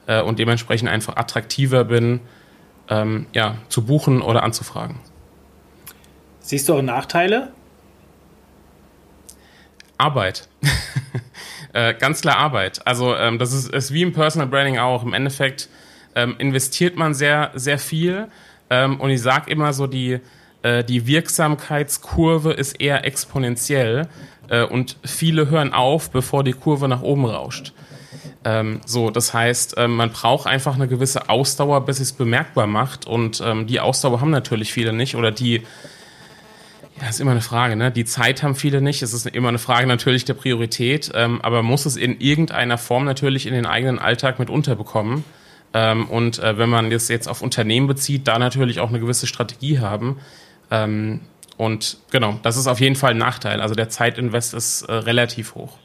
äh, 0.07 0.21
und 0.21 0.39
dementsprechend 0.39 0.89
einfach 0.89 1.17
attraktiver 1.17 1.83
bin, 1.83 2.21
ähm, 2.89 3.27
ja, 3.33 3.55
zu 3.69 3.85
buchen 3.85 4.21
oder 4.21 4.43
anzufragen. 4.43 4.99
Siehst 6.39 6.69
du 6.69 6.75
auch 6.75 6.81
Nachteile? 6.81 7.51
Arbeit. 9.97 10.47
äh, 11.73 11.93
ganz 11.93 12.21
klar 12.21 12.37
Arbeit. 12.37 12.85
Also 12.85 13.15
ähm, 13.15 13.39
das 13.39 13.53
ist, 13.53 13.73
ist 13.73 13.93
wie 13.93 14.01
im 14.01 14.13
Personal 14.13 14.47
Branding 14.47 14.77
auch. 14.77 15.03
Im 15.03 15.13
Endeffekt 15.13 15.69
ähm, 16.15 16.35
investiert 16.37 16.97
man 16.97 17.13
sehr, 17.13 17.51
sehr 17.55 17.79
viel. 17.79 18.27
Ähm, 18.69 18.99
und 18.99 19.09
ich 19.09 19.21
sage 19.21 19.49
immer 19.49 19.73
so, 19.73 19.87
die, 19.87 20.19
äh, 20.65 20.83
die 20.83 21.05
Wirksamkeitskurve 21.05 22.51
ist 22.51 22.81
eher 22.81 23.05
exponentiell. 23.05 24.07
Äh, 24.49 24.63
und 24.63 24.97
viele 25.05 25.49
hören 25.49 25.73
auf, 25.73 26.09
bevor 26.09 26.43
die 26.43 26.53
Kurve 26.53 26.87
nach 26.87 27.03
oben 27.03 27.25
rauscht. 27.25 27.73
Ähm, 28.43 28.81
so, 28.85 29.11
das 29.11 29.33
heißt, 29.33 29.75
ähm, 29.77 29.95
man 29.95 30.09
braucht 30.09 30.47
einfach 30.47 30.73
eine 30.73 30.87
gewisse 30.87 31.29
Ausdauer, 31.29 31.85
bis 31.85 31.99
es 31.99 32.13
bemerkbar 32.13 32.65
macht. 32.65 33.05
Und 33.05 33.43
ähm, 33.45 33.67
die 33.67 33.79
Ausdauer 33.79 34.21
haben 34.21 34.31
natürlich 34.31 34.73
viele 34.73 34.91
nicht. 34.91 35.15
Oder 35.15 35.31
die 35.31 35.61
ja, 36.99 37.09
ist 37.09 37.19
immer 37.19 37.31
eine 37.31 37.41
Frage, 37.41 37.75
ne? 37.75 37.91
Die 37.91 38.05
Zeit 38.05 38.41
haben 38.41 38.55
viele 38.55 38.81
nicht. 38.81 39.03
Es 39.03 39.13
ist 39.13 39.27
immer 39.27 39.49
eine 39.49 39.59
Frage 39.59 39.85
natürlich 39.85 40.25
der 40.25 40.33
Priorität, 40.33 41.11
ähm, 41.13 41.41
aber 41.43 41.61
muss 41.61 41.85
es 41.85 41.95
in 41.95 42.19
irgendeiner 42.19 42.79
Form 42.79 43.05
natürlich 43.05 43.45
in 43.45 43.53
den 43.53 43.67
eigenen 43.67 43.99
Alltag 43.99 44.39
mit 44.39 44.49
unterbekommen. 44.49 45.25
Ähm, 45.73 46.05
und 46.05 46.39
äh, 46.39 46.57
wenn 46.57 46.69
man 46.69 46.89
das 46.89 47.09
jetzt 47.09 47.27
auf 47.27 47.41
Unternehmen 47.41 47.85
bezieht, 47.85 48.27
da 48.27 48.39
natürlich 48.39 48.79
auch 48.79 48.89
eine 48.89 48.99
gewisse 48.99 49.27
Strategie 49.27 49.79
haben. 49.79 50.17
Ähm, 50.71 51.21
und 51.57 51.97
genau, 52.11 52.39
das 52.43 52.57
ist 52.57 52.67
auf 52.67 52.79
jeden 52.79 52.95
Fall 52.95 53.11
ein 53.11 53.17
Nachteil. 53.17 53.61
Also 53.61 53.75
der 53.75 53.89
Zeitinvest 53.89 54.53
ist 54.53 54.83
äh, 54.83 54.93
relativ 54.93 55.55
hoch. 55.55 55.77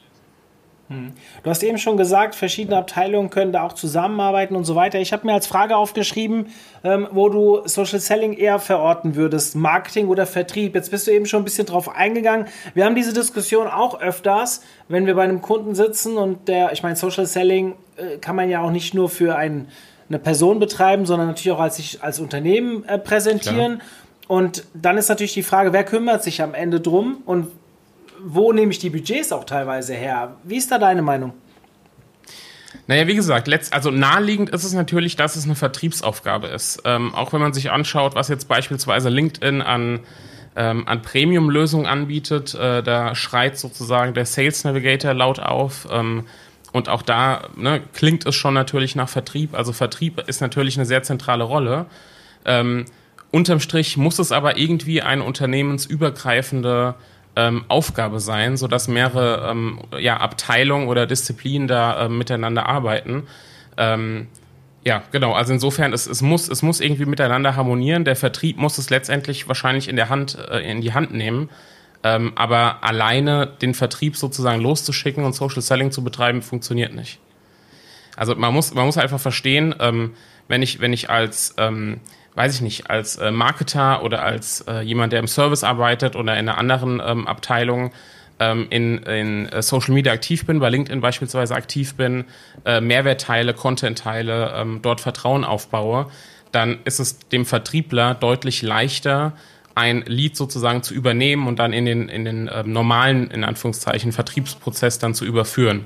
Du 1.43 1.49
hast 1.49 1.63
eben 1.63 1.77
schon 1.77 1.95
gesagt, 1.95 2.35
verschiedene 2.35 2.77
Abteilungen 2.77 3.29
können 3.29 3.53
da 3.53 3.63
auch 3.63 3.73
zusammenarbeiten 3.73 4.55
und 4.55 4.65
so 4.65 4.75
weiter. 4.75 4.99
Ich 4.99 5.13
habe 5.13 5.25
mir 5.25 5.33
als 5.33 5.47
Frage 5.47 5.77
aufgeschrieben, 5.77 6.47
ähm, 6.83 7.07
wo 7.11 7.29
du 7.29 7.61
Social 7.65 7.99
Selling 7.99 8.33
eher 8.33 8.59
verorten 8.59 9.15
würdest, 9.15 9.55
Marketing 9.55 10.07
oder 10.07 10.25
Vertrieb. 10.25 10.75
Jetzt 10.75 10.91
bist 10.91 11.07
du 11.07 11.11
eben 11.11 11.25
schon 11.25 11.41
ein 11.41 11.45
bisschen 11.45 11.65
drauf 11.65 11.95
eingegangen. 11.95 12.47
Wir 12.73 12.85
haben 12.85 12.95
diese 12.95 13.13
Diskussion 13.13 13.67
auch 13.67 14.01
öfters, 14.01 14.63
wenn 14.89 15.05
wir 15.05 15.15
bei 15.15 15.23
einem 15.23 15.41
Kunden 15.41 15.75
sitzen 15.75 16.17
und 16.17 16.47
der, 16.47 16.73
ich 16.73 16.83
meine, 16.83 16.95
Social 16.95 17.25
Selling 17.25 17.75
äh, 17.95 18.17
kann 18.17 18.35
man 18.35 18.49
ja 18.49 18.61
auch 18.61 18.71
nicht 18.71 18.93
nur 18.93 19.09
für 19.09 19.37
ein, 19.37 19.67
eine 20.09 20.19
Person 20.19 20.59
betreiben, 20.59 21.05
sondern 21.05 21.27
natürlich 21.27 21.55
auch 21.55 21.61
als, 21.61 21.77
sich, 21.77 22.03
als 22.03 22.19
Unternehmen 22.19 22.83
äh, 22.83 22.97
präsentieren. 22.97 23.77
Klar. 23.77 23.87
Und 24.27 24.63
dann 24.73 24.97
ist 24.97 25.09
natürlich 25.09 25.33
die 25.33 25.43
Frage, 25.43 25.73
wer 25.73 25.83
kümmert 25.83 26.23
sich 26.23 26.41
am 26.41 26.53
Ende 26.53 26.79
drum 26.79 27.21
und 27.25 27.47
wo 28.23 28.53
nehme 28.53 28.71
ich 28.71 28.79
die 28.79 28.89
Budgets 28.89 29.31
auch 29.31 29.43
teilweise 29.43 29.93
her? 29.93 30.35
Wie 30.43 30.57
ist 30.57 30.71
da 30.71 30.77
deine 30.77 31.01
Meinung? 31.01 31.33
Naja, 32.87 33.07
wie 33.07 33.15
gesagt, 33.15 33.47
letzt, 33.47 33.73
also 33.73 33.91
naheliegend 33.91 34.49
ist 34.49 34.63
es 34.63 34.73
natürlich, 34.73 35.15
dass 35.15 35.35
es 35.35 35.45
eine 35.45 35.55
Vertriebsaufgabe 35.55 36.47
ist. 36.47 36.81
Ähm, 36.85 37.13
auch 37.13 37.33
wenn 37.33 37.41
man 37.41 37.53
sich 37.53 37.71
anschaut, 37.71 38.15
was 38.15 38.27
jetzt 38.27 38.47
beispielsweise 38.47 39.09
LinkedIn 39.09 39.61
an, 39.61 39.99
ähm, 40.55 40.87
an 40.87 41.01
Premium-Lösungen 41.01 41.85
anbietet, 41.85 42.53
äh, 42.55 42.83
da 42.83 43.15
schreit 43.15 43.57
sozusagen 43.57 44.13
der 44.13 44.25
Sales 44.25 44.63
Navigator 44.63 45.13
laut 45.13 45.39
auf. 45.39 45.87
Ähm, 45.91 46.25
und 46.73 46.89
auch 46.89 47.01
da 47.01 47.49
ne, 47.55 47.81
klingt 47.93 48.25
es 48.25 48.35
schon 48.35 48.53
natürlich 48.53 48.95
nach 48.95 49.09
Vertrieb. 49.09 49.55
Also 49.55 49.73
Vertrieb 49.73 50.21
ist 50.27 50.41
natürlich 50.41 50.77
eine 50.77 50.85
sehr 50.85 51.03
zentrale 51.03 51.43
Rolle. 51.43 51.85
Ähm, 52.45 52.85
unterm 53.31 53.59
Strich 53.59 53.97
muss 53.97 54.19
es 54.19 54.31
aber 54.31 54.57
irgendwie 54.57 55.01
eine 55.01 55.23
unternehmensübergreifende 55.23 56.95
ähm, 57.35 57.63
Aufgabe 57.69 58.19
sein, 58.19 58.57
sodass 58.57 58.87
mehrere 58.87 59.49
ähm, 59.49 59.79
ja, 59.97 60.17
Abteilungen 60.17 60.87
oder 60.87 61.07
Disziplinen 61.07 61.67
da 61.67 62.05
ähm, 62.05 62.17
miteinander 62.17 62.67
arbeiten. 62.67 63.23
Ähm, 63.77 64.27
ja, 64.83 65.03
genau. 65.11 65.33
Also 65.33 65.53
insofern, 65.53 65.93
es, 65.93 66.07
es, 66.07 66.21
muss, 66.21 66.49
es 66.49 66.61
muss 66.63 66.81
irgendwie 66.81 67.05
miteinander 67.05 67.55
harmonieren. 67.55 68.03
Der 68.03 68.15
Vertrieb 68.15 68.57
muss 68.57 68.77
es 68.77 68.89
letztendlich 68.89 69.47
wahrscheinlich 69.47 69.87
in 69.87 69.95
der 69.95 70.09
Hand, 70.09 70.37
äh, 70.49 70.59
in 70.69 70.81
die 70.81 70.93
Hand 70.93 71.13
nehmen. 71.13 71.49
Ähm, 72.03 72.33
aber 72.35 72.83
alleine 72.83 73.45
den 73.45 73.75
Vertrieb 73.75 74.17
sozusagen 74.17 74.59
loszuschicken 74.59 75.23
und 75.23 75.33
Social 75.33 75.61
Selling 75.61 75.91
zu 75.91 76.03
betreiben, 76.03 76.41
funktioniert 76.41 76.95
nicht. 76.95 77.19
Also 78.17 78.35
man 78.35 78.53
muss, 78.53 78.73
man 78.73 78.85
muss 78.87 78.97
einfach 78.97 79.19
verstehen, 79.19 79.75
ähm, 79.79 80.15
wenn 80.47 80.63
ich, 80.63 80.81
wenn 80.81 80.93
ich 80.93 81.09
als 81.09 81.53
ähm, 81.57 82.01
weiß 82.35 82.55
ich 82.55 82.61
nicht, 82.61 82.89
als 82.89 83.17
äh, 83.17 83.31
Marketer 83.31 84.03
oder 84.03 84.23
als 84.23 84.61
äh, 84.61 84.81
jemand, 84.81 85.13
der 85.13 85.19
im 85.19 85.27
Service 85.27 85.63
arbeitet 85.63 86.15
oder 86.15 86.33
in 86.33 86.47
einer 86.47 86.57
anderen 86.57 87.01
ähm, 87.05 87.27
Abteilung 87.27 87.91
ähm, 88.39 88.67
in, 88.69 88.97
in 88.99 89.49
äh, 89.49 89.61
Social 89.61 89.93
Media 89.93 90.13
aktiv 90.13 90.45
bin, 90.45 90.59
bei 90.59 90.69
LinkedIn 90.69 91.01
beispielsweise 91.01 91.53
aktiv 91.55 91.95
bin, 91.95 92.25
äh, 92.65 92.81
Mehrwert 92.81 93.21
teile, 93.21 93.53
Content 93.53 93.99
teile, 93.99 94.53
ähm, 94.55 94.79
dort 94.81 95.01
Vertrauen 95.01 95.43
aufbaue, 95.43 96.07
dann 96.51 96.79
ist 96.85 96.99
es 96.99 97.19
dem 97.19 97.45
Vertriebler 97.45 98.15
deutlich 98.15 98.61
leichter, 98.61 99.33
ein 99.75 100.03
Lead 100.05 100.35
sozusagen 100.35 100.83
zu 100.83 100.93
übernehmen 100.93 101.47
und 101.47 101.59
dann 101.59 101.71
in 101.71 101.85
den, 101.85 102.09
in 102.09 102.25
den 102.25 102.49
ähm, 102.53 102.73
normalen, 102.73 103.29
in 103.31 103.43
Anführungszeichen, 103.43 104.11
Vertriebsprozess 104.11 104.99
dann 104.99 105.13
zu 105.13 105.25
überführen. 105.25 105.85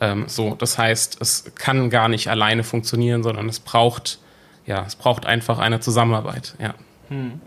Ähm, 0.00 0.24
so, 0.26 0.54
das 0.54 0.76
heißt, 0.76 1.18
es 1.20 1.52
kann 1.54 1.88
gar 1.88 2.08
nicht 2.08 2.28
alleine 2.28 2.64
funktionieren, 2.64 3.22
sondern 3.22 3.48
es 3.48 3.60
braucht 3.60 4.18
ja, 4.66 4.84
es 4.86 4.96
braucht 4.96 5.26
einfach 5.26 5.58
eine 5.58 5.80
Zusammenarbeit, 5.80 6.54
ja. 6.60 6.74
Hm. 7.08 7.40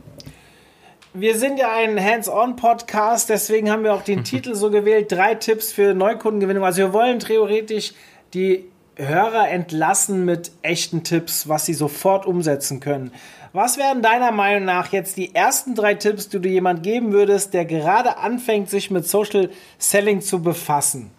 Wir 1.14 1.38
sind 1.38 1.58
ja 1.58 1.74
ein 1.74 2.02
Hands-on-Podcast, 2.02 3.30
deswegen 3.30 3.72
haben 3.72 3.84
wir 3.84 3.94
auch 3.94 4.04
den 4.04 4.24
Titel 4.26 4.56
so 4.56 4.72
gewählt: 4.72 5.12
drei 5.12 5.36
Tipps 5.36 5.72
für 5.72 5.94
Neukundengewinnung. 5.94 6.64
Also 6.64 6.80
wir 6.80 6.94
wollen 6.94 7.20
theoretisch 7.20 7.94
die 8.34 8.66
Hörer 8.96 9.50
entlassen 9.50 10.26
mit 10.26 10.52
echten 10.62 11.04
Tipps, 11.04 11.48
was 11.48 11.66
sie 11.66 11.74
sofort 11.74 12.26
umsetzen 12.26 12.80
können. 12.80 13.12
Was 13.54 13.78
wären 13.78 14.02
deiner 14.02 14.32
Meinung 14.32 14.66
nach 14.66 14.92
jetzt 14.92 15.18
die 15.18 15.34
ersten 15.34 15.74
drei 15.74 15.96
Tipps, 15.96 16.30
die 16.30 16.40
du 16.40 16.50
jemand 16.50 16.84
geben 16.84 17.12
würdest, 17.12 17.54
der 17.54 17.66
gerade 17.66 18.18
anfängt, 18.18 18.70
sich 18.70 18.92
mit 18.92 19.08
Social 19.08 19.50
Selling 19.80 20.22
zu 20.22 20.44
befassen? 20.44 21.10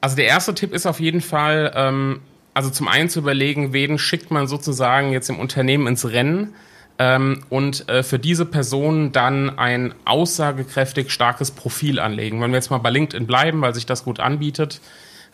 Also 0.00 0.16
der 0.16 0.26
erste 0.26 0.54
Tipp 0.54 0.72
ist 0.72 0.86
auf 0.86 1.00
jeden 1.00 1.20
Fall, 1.20 1.72
ähm, 1.74 2.22
also 2.54 2.70
zum 2.70 2.88
einen 2.88 3.08
zu 3.08 3.20
überlegen, 3.20 3.72
wen 3.72 3.98
schickt 3.98 4.30
man 4.30 4.46
sozusagen 4.46 5.12
jetzt 5.12 5.30
im 5.30 5.38
Unternehmen 5.38 5.86
ins 5.86 6.10
Rennen 6.10 6.54
ähm, 6.98 7.44
und 7.48 7.88
äh, 7.88 8.02
für 8.02 8.18
diese 8.18 8.44
Person 8.44 9.12
dann 9.12 9.58
ein 9.58 9.94
aussagekräftig 10.04 11.10
starkes 11.10 11.50
Profil 11.50 11.98
anlegen. 11.98 12.40
Wenn 12.40 12.50
wir 12.50 12.56
jetzt 12.56 12.70
mal 12.70 12.78
bei 12.78 12.90
LinkedIn 12.90 13.26
bleiben, 13.26 13.60
weil 13.62 13.74
sich 13.74 13.86
das 13.86 14.04
gut 14.04 14.20
anbietet, 14.20 14.80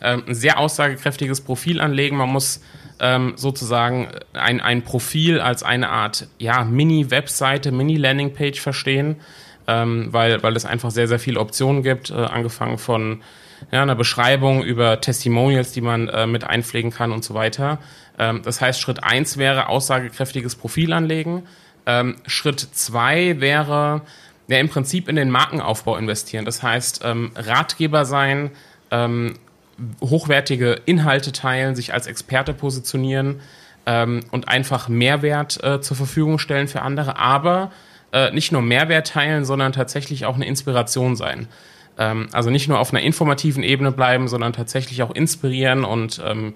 ähm, 0.01 0.23
ein 0.27 0.35
sehr 0.35 0.59
aussagekräftiges 0.59 1.41
Profil 1.41 1.81
anlegen. 1.81 2.17
Man 2.17 2.29
muss 2.29 2.61
ähm, 2.99 3.33
sozusagen 3.35 4.07
ein, 4.33 4.61
ein 4.61 4.83
Profil 4.83 5.39
als 5.39 5.63
eine 5.63 5.89
Art 5.89 6.27
ja, 6.39 6.63
Mini-Webseite, 6.63 7.71
Mini-Landing-Page 7.71 8.59
verstehen, 8.59 9.17
ähm, 9.67 10.07
weil, 10.11 10.41
weil 10.43 10.55
es 10.55 10.65
einfach 10.65 10.91
sehr, 10.91 11.07
sehr 11.07 11.19
viele 11.19 11.39
Optionen 11.39 11.83
gibt, 11.83 12.11
äh, 12.11 12.13
angefangen 12.13 12.77
von 12.77 13.21
ja, 13.71 13.81
einer 13.81 13.95
Beschreibung 13.95 14.63
über 14.63 15.01
Testimonials, 15.01 15.71
die 15.71 15.81
man 15.81 16.07
äh, 16.07 16.27
mit 16.27 16.43
einpflegen 16.43 16.91
kann 16.91 17.11
und 17.11 17.23
so 17.23 17.33
weiter. 17.33 17.79
Ähm, 18.17 18.41
das 18.43 18.61
heißt, 18.61 18.79
Schritt 18.79 19.03
eins 19.03 19.37
wäre 19.37 19.69
aussagekräftiges 19.69 20.55
Profil 20.55 20.93
anlegen. 20.93 21.43
Ähm, 21.85 22.15
Schritt 22.25 22.59
zwei 22.59 23.39
wäre 23.39 24.01
ja, 24.47 24.57
im 24.57 24.69
Prinzip 24.69 25.07
in 25.07 25.15
den 25.15 25.29
Markenaufbau 25.29 25.97
investieren. 25.97 26.45
Das 26.45 26.63
heißt, 26.63 27.01
ähm, 27.03 27.31
Ratgeber 27.35 28.05
sein, 28.05 28.51
ähm, 28.91 29.33
hochwertige 30.01 30.81
Inhalte 30.85 31.31
teilen, 31.31 31.75
sich 31.75 31.93
als 31.93 32.07
Experte 32.07 32.53
positionieren 32.53 33.41
ähm, 33.85 34.21
und 34.31 34.47
einfach 34.47 34.87
Mehrwert 34.89 35.63
äh, 35.63 35.81
zur 35.81 35.97
Verfügung 35.97 36.39
stellen 36.39 36.67
für 36.67 36.81
andere, 36.81 37.17
aber 37.17 37.71
äh, 38.11 38.31
nicht 38.31 38.51
nur 38.51 38.61
Mehrwert 38.61 39.07
teilen, 39.07 39.45
sondern 39.45 39.73
tatsächlich 39.73 40.25
auch 40.25 40.35
eine 40.35 40.45
Inspiration 40.45 41.15
sein. 41.15 41.47
Ähm, 41.97 42.27
also 42.31 42.49
nicht 42.49 42.67
nur 42.67 42.79
auf 42.79 42.93
einer 42.93 43.01
informativen 43.01 43.63
Ebene 43.63 43.91
bleiben, 43.91 44.27
sondern 44.27 44.53
tatsächlich 44.53 45.03
auch 45.03 45.11
inspirieren 45.13 45.83
und 45.83 46.21
ähm, 46.25 46.55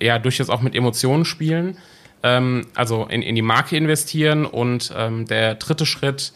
ja, 0.00 0.18
durchaus 0.18 0.50
auch 0.50 0.60
mit 0.60 0.74
Emotionen 0.74 1.24
spielen. 1.24 1.76
Ähm, 2.22 2.66
also 2.74 3.06
in, 3.06 3.22
in 3.22 3.34
die 3.34 3.42
Marke 3.42 3.76
investieren 3.76 4.44
und 4.44 4.92
ähm, 4.96 5.26
der 5.26 5.54
dritte 5.54 5.86
Schritt 5.86 6.32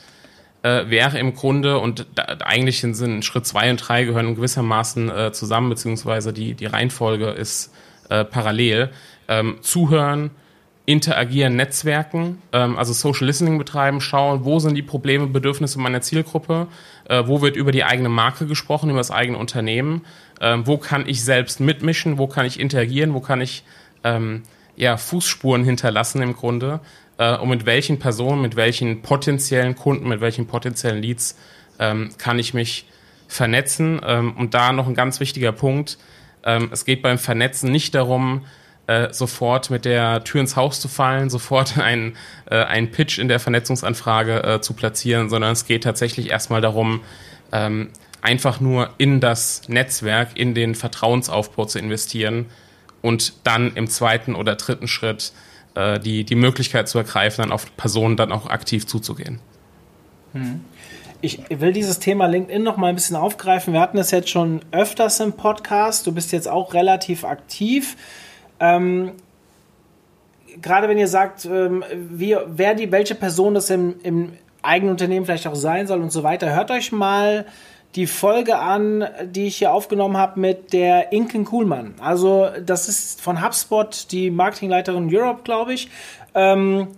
äh, 0.63 0.89
wäre 0.89 1.19
im 1.19 1.35
Grunde, 1.35 1.79
und 1.79 2.07
da, 2.15 2.23
eigentlich 2.45 2.81
sind 2.81 3.25
Schritt 3.25 3.47
zwei 3.47 3.71
und 3.71 3.79
drei 3.79 4.05
gehören 4.05 4.35
gewissermaßen 4.37 5.11
äh, 5.11 5.33
zusammen, 5.33 5.71
beziehungsweise 5.71 6.33
die, 6.33 6.55
die 6.55 6.67
Reihenfolge 6.67 7.31
ist 7.31 7.73
äh, 8.09 8.25
parallel. 8.25 8.91
Ähm, 9.29 9.59
zuhören, 9.61 10.31
interagieren, 10.85 11.57
netzwerken, 11.57 12.43
ähm, 12.53 12.77
also 12.77 12.93
Social 12.93 13.27
Listening 13.27 13.59
betreiben, 13.59 14.01
schauen, 14.01 14.45
wo 14.45 14.59
sind 14.59 14.75
die 14.75 14.83
Probleme, 14.83 15.27
Bedürfnisse 15.27 15.79
meiner 15.79 16.01
Zielgruppe, 16.01 16.67
äh, 17.09 17.23
wo 17.27 17.41
wird 17.41 17.57
über 17.57 17.73
die 17.73 17.85
eigene 17.85 18.09
Marke 18.09 18.47
gesprochen, 18.47 18.91
über 18.91 18.99
das 18.99 19.11
eigene 19.11 19.39
Unternehmen, 19.39 20.05
ähm, 20.41 20.67
wo 20.67 20.79
kann 20.79 21.09
ich 21.09 21.23
selbst 21.25 21.61
mitmischen, 21.61 22.19
wo 22.19 22.27
kann 22.27 22.47
ich 22.47 22.59
interagieren, 22.59 23.15
wo 23.15 23.21
kann 23.21 23.41
ich 23.41 23.65
ähm, 24.03 24.43
ja, 24.75 24.97
Fußspuren 24.97 25.65
hinterlassen 25.65 26.21
im 26.21 26.35
Grunde 26.35 26.81
äh, 27.19 27.37
und 27.37 27.49
mit 27.49 27.65
welchen 27.65 27.99
Personen, 27.99 28.43
mit 28.43 28.57
welchen 28.57 29.03
potenziellen 29.03 29.77
Kunden, 29.77 30.09
mit 30.09 30.21
welchen 30.21 30.47
potenziellen 30.47 31.01
Leads 31.01 31.39
ähm, 31.79 32.11
kann 32.19 32.39
ich 32.41 32.55
mich 32.55 32.87
vernetzen. 33.29 34.01
Ähm, 34.05 34.33
und 34.37 34.55
da 34.55 34.73
noch 34.73 34.89
ein 34.89 34.95
ganz 34.95 35.21
wichtiger 35.21 35.53
Punkt, 35.53 35.99
ähm, 36.45 36.71
es 36.73 36.85
geht 36.85 37.03
beim 37.03 37.19
Vernetzen 37.19 37.71
nicht 37.71 37.95
darum, 37.95 38.45
äh, 38.93 39.13
sofort 39.13 39.71
mit 39.71 39.85
der 39.85 40.25
Tür 40.25 40.41
ins 40.41 40.57
Haus 40.57 40.81
zu 40.81 40.89
fallen, 40.89 41.31
sofort 41.31 41.79
einen, 41.93 42.17
äh, 42.51 42.57
einen 42.57 42.91
Pitch 42.91 43.19
in 43.19 43.29
der 43.29 43.41
Vernetzungsanfrage 43.41 44.43
äh, 44.43 44.61
zu 44.61 44.75
platzieren, 44.75 45.29
sondern 45.31 45.53
es 45.53 45.65
geht 45.67 45.85
tatsächlich 45.85 46.31
erstmal 46.31 46.61
darum, 46.61 47.01
ähm, 47.53 47.91
einfach 48.21 48.61
nur 48.61 48.91
in 48.99 49.21
das 49.21 49.69
Netzwerk, 49.69 50.31
in 50.35 50.55
den 50.55 50.75
Vertrauensaufbau 50.75 51.65
zu 51.65 51.79
investieren 51.79 52.47
und 53.01 53.35
dann 53.45 53.75
im 53.75 53.89
zweiten 53.89 54.35
oder 54.35 54.57
dritten 54.57 54.89
Schritt 54.89 55.33
äh, 55.75 55.99
die, 55.99 56.25
die 56.25 56.37
Möglichkeit 56.37 56.89
zu 56.89 56.99
ergreifen, 56.99 57.43
dann 57.43 57.53
auf 57.53 57.77
Personen 57.77 58.17
dann 58.17 58.31
auch 58.31 58.49
aktiv 58.49 58.87
zuzugehen. 58.87 59.41
Hm. 60.33 60.61
Ich 61.25 61.39
will 61.51 61.73
dieses 61.73 62.01
Thema 62.01 62.27
LinkedIn 62.27 62.63
noch 62.65 62.77
mal 62.77 62.89
ein 62.89 62.97
bisschen 62.97 63.15
aufgreifen. 63.17 63.73
Wir 63.73 63.81
hatten 63.81 63.97
das 63.97 64.11
jetzt 64.11 64.29
schon 64.29 64.61
öfters 64.73 65.21
im 65.21 65.35
Podcast. 65.35 66.07
Du 66.07 66.13
bist 66.13 66.33
jetzt 66.33 66.49
auch 66.49 66.75
relativ 66.75 67.25
aktiv. 67.25 67.97
Ähm, 68.63 69.13
gerade 70.63 70.89
wenn 70.89 70.99
ihr 70.99 71.09
sagt, 71.09 71.45
ähm, 71.47 71.85
wie, 71.93 72.37
wer 72.47 72.75
die, 72.75 72.93
welche 72.93 73.17
Person 73.17 73.55
das 73.55 73.69
im, 73.71 73.97
im 74.05 74.33
eigenen 74.63 74.93
Unternehmen 74.93 75.27
vielleicht 75.27 75.49
auch 75.49 75.57
sein 75.57 75.89
soll 75.89 76.01
und 76.01 76.13
so 76.13 76.23
weiter, 76.23 76.55
hört 76.55 76.71
euch 76.71 76.93
mal 76.93 77.45
die 77.97 78.07
Folge 78.07 78.59
an, 78.59 79.05
die 79.25 79.49
ich 79.49 79.57
hier 79.57 79.73
aufgenommen 79.73 80.17
habe 80.17 80.41
mit 80.41 80.73
der 80.73 81.13
Inken 81.13 81.45
Kuhlmann. 81.45 81.95
Also 82.01 82.49
das 82.65 82.89
ist 82.89 83.21
von 83.21 83.45
HubSpot 83.45 84.11
die 84.13 84.31
Marketingleiterin 84.31 85.15
Europe, 85.15 85.43
glaube 85.43 85.75
ich. 85.75 85.91
Ähm, 86.35 86.89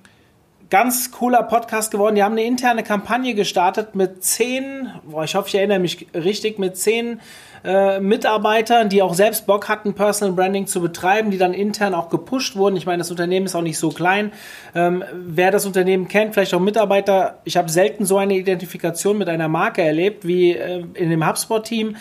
ganz 0.70 1.10
cooler 1.10 1.42
Podcast 1.42 1.90
geworden. 1.90 2.14
Die 2.14 2.22
haben 2.22 2.32
eine 2.32 2.44
interne 2.44 2.82
Kampagne 2.82 3.34
gestartet 3.34 3.94
mit 3.94 4.22
zehn, 4.22 4.90
boah, 5.04 5.24
ich 5.24 5.34
hoffe, 5.34 5.48
ich 5.48 5.54
erinnere 5.54 5.80
mich 5.80 6.06
richtig, 6.14 6.58
mit 6.58 6.76
zehn 6.76 7.20
äh, 7.64 7.98
Mitarbeitern, 7.98 8.88
die 8.88 9.00
auch 9.00 9.14
selbst 9.14 9.46
Bock 9.46 9.68
hatten, 9.68 9.94
Personal 9.94 10.34
Branding 10.34 10.66
zu 10.66 10.80
betreiben, 10.80 11.30
die 11.30 11.38
dann 11.38 11.54
intern 11.54 11.94
auch 11.94 12.10
gepusht 12.10 12.56
wurden. 12.56 12.76
Ich 12.76 12.84
meine, 12.84 12.98
das 12.98 13.10
Unternehmen 13.10 13.46
ist 13.46 13.54
auch 13.54 13.62
nicht 13.62 13.78
so 13.78 13.88
klein. 13.88 14.32
Ähm, 14.74 15.02
wer 15.12 15.50
das 15.50 15.64
Unternehmen 15.64 16.06
kennt, 16.06 16.34
vielleicht 16.34 16.52
auch 16.54 16.60
Mitarbeiter, 16.60 17.38
ich 17.44 17.56
habe 17.56 17.70
selten 17.70 18.04
so 18.04 18.18
eine 18.18 18.34
Identifikation 18.34 19.16
mit 19.16 19.28
einer 19.28 19.48
Marke 19.48 19.82
erlebt 19.82 20.26
wie 20.26 20.52
äh, 20.52 20.84
in 20.94 21.08
dem 21.08 21.26
HubSpot-Team. 21.26 21.96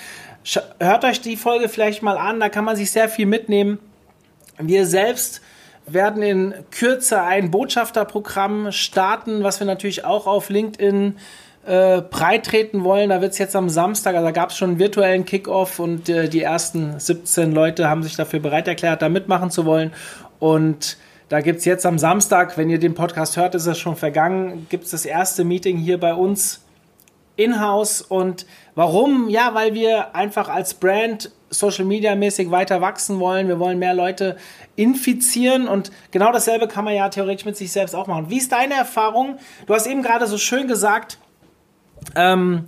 Hört 0.79 1.05
euch 1.05 1.21
die 1.21 1.37
Folge 1.37 1.69
vielleicht 1.69 2.03
mal 2.03 2.17
an, 2.17 2.41
da 2.41 2.49
kann 2.49 2.65
man 2.65 2.75
sich 2.75 2.91
sehr 2.91 3.07
viel 3.07 3.25
mitnehmen. 3.25 3.79
Wir 4.59 4.85
selbst 4.85 5.41
werden 5.85 6.21
in 6.21 6.53
Kürze 6.71 7.21
ein 7.21 7.51
Botschafterprogramm 7.51 8.71
starten, 8.71 9.43
was 9.43 9.59
wir 9.59 9.67
natürlich 9.67 10.05
auch 10.05 10.27
auf 10.27 10.49
LinkedIn 10.49 11.15
äh, 11.65 12.01
breit 12.01 12.51
wollen. 12.73 13.09
Da 13.09 13.21
wird 13.21 13.33
es 13.33 13.37
jetzt 13.37 13.55
am 13.55 13.69
Samstag, 13.69 14.15
also 14.15 14.25
da 14.25 14.31
gab 14.31 14.49
es 14.49 14.57
schon 14.57 14.71
einen 14.71 14.79
virtuellen 14.79 15.25
Kickoff 15.25 15.79
und 15.79 16.09
äh, 16.09 16.27
die 16.27 16.41
ersten 16.41 16.99
17 16.99 17.51
Leute 17.51 17.89
haben 17.89 18.03
sich 18.03 18.15
dafür 18.15 18.39
bereit 18.39 18.67
erklärt, 18.67 19.01
da 19.01 19.09
mitmachen 19.09 19.49
zu 19.49 19.65
wollen. 19.65 19.93
Und 20.39 20.97
da 21.29 21.41
gibt 21.41 21.59
es 21.59 21.65
jetzt 21.65 21.85
am 21.85 21.97
Samstag, 21.97 22.57
wenn 22.57 22.69
ihr 22.69 22.79
den 22.79 22.93
Podcast 22.93 23.37
hört, 23.37 23.55
ist 23.55 23.65
es 23.65 23.79
schon 23.79 23.95
vergangen, 23.95 24.67
gibt 24.69 24.85
es 24.85 24.91
das 24.91 25.05
erste 25.05 25.43
Meeting 25.43 25.77
hier 25.77 25.99
bei 25.99 26.13
uns 26.13 26.61
in-house. 27.35 28.01
Und 28.01 28.45
warum? 28.75 29.29
Ja, 29.29 29.53
weil 29.53 29.73
wir 29.73 30.15
einfach 30.15 30.49
als 30.49 30.73
Brand 30.73 31.31
Social 31.49 31.85
Media 31.85 32.15
mäßig 32.15 32.51
weiter 32.51 32.81
wachsen 32.81 33.19
wollen. 33.19 33.47
Wir 33.47 33.59
wollen 33.59 33.79
mehr 33.79 33.93
Leute 33.93 34.37
infizieren 34.75 35.67
und 35.67 35.91
genau 36.11 36.31
dasselbe 36.31 36.67
kann 36.67 36.83
man 36.83 36.95
ja 36.95 37.09
theoretisch 37.09 37.45
mit 37.45 37.55
sich 37.55 37.71
selbst 37.71 37.95
auch 37.95 38.07
machen. 38.07 38.29
Wie 38.29 38.37
ist 38.37 38.51
deine 38.51 38.73
Erfahrung? 38.73 39.37
Du 39.67 39.73
hast 39.73 39.85
eben 39.85 40.01
gerade 40.01 40.25
so 40.25 40.37
schön 40.37 40.67
gesagt, 40.67 41.19
ähm, 42.15 42.65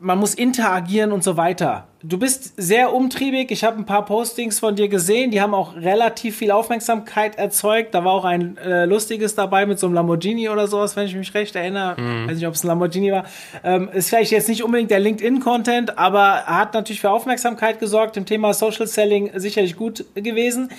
man 0.00 0.18
muss 0.18 0.34
interagieren 0.34 1.12
und 1.12 1.22
so 1.22 1.36
weiter. 1.36 1.86
Du 2.02 2.18
bist 2.18 2.54
sehr 2.56 2.94
umtriebig. 2.94 3.50
Ich 3.50 3.62
habe 3.64 3.76
ein 3.76 3.84
paar 3.84 4.06
Postings 4.06 4.58
von 4.58 4.74
dir 4.74 4.88
gesehen, 4.88 5.30
die 5.30 5.42
haben 5.42 5.52
auch 5.52 5.76
relativ 5.76 6.38
viel 6.38 6.50
Aufmerksamkeit 6.50 7.36
erzeugt. 7.36 7.94
Da 7.94 8.02
war 8.04 8.12
auch 8.12 8.24
ein 8.24 8.56
äh, 8.56 8.86
lustiges 8.86 9.34
dabei 9.34 9.66
mit 9.66 9.78
so 9.78 9.86
einem 9.86 9.94
Lamborghini 9.94 10.48
oder 10.48 10.66
sowas, 10.66 10.96
wenn 10.96 11.06
ich 11.06 11.14
mich 11.14 11.34
recht 11.34 11.54
erinnere. 11.54 12.00
Mhm. 12.00 12.28
Weiß 12.28 12.36
nicht, 12.36 12.46
ob 12.46 12.54
es 12.54 12.64
ein 12.64 12.68
Lamborghini 12.68 13.12
war. 13.12 13.26
Ähm, 13.62 13.90
ist 13.92 14.08
vielleicht 14.08 14.32
jetzt 14.32 14.48
nicht 14.48 14.64
unbedingt 14.64 14.90
der 14.90 15.00
LinkedIn-Content, 15.00 15.98
aber 15.98 16.46
hat 16.46 16.72
natürlich 16.72 17.02
für 17.02 17.10
Aufmerksamkeit 17.10 17.78
gesorgt. 17.78 18.16
Im 18.16 18.24
Thema 18.24 18.54
Social 18.54 18.86
Selling 18.86 19.30
sicherlich 19.38 19.76
gut 19.76 20.06
gewesen. 20.14 20.70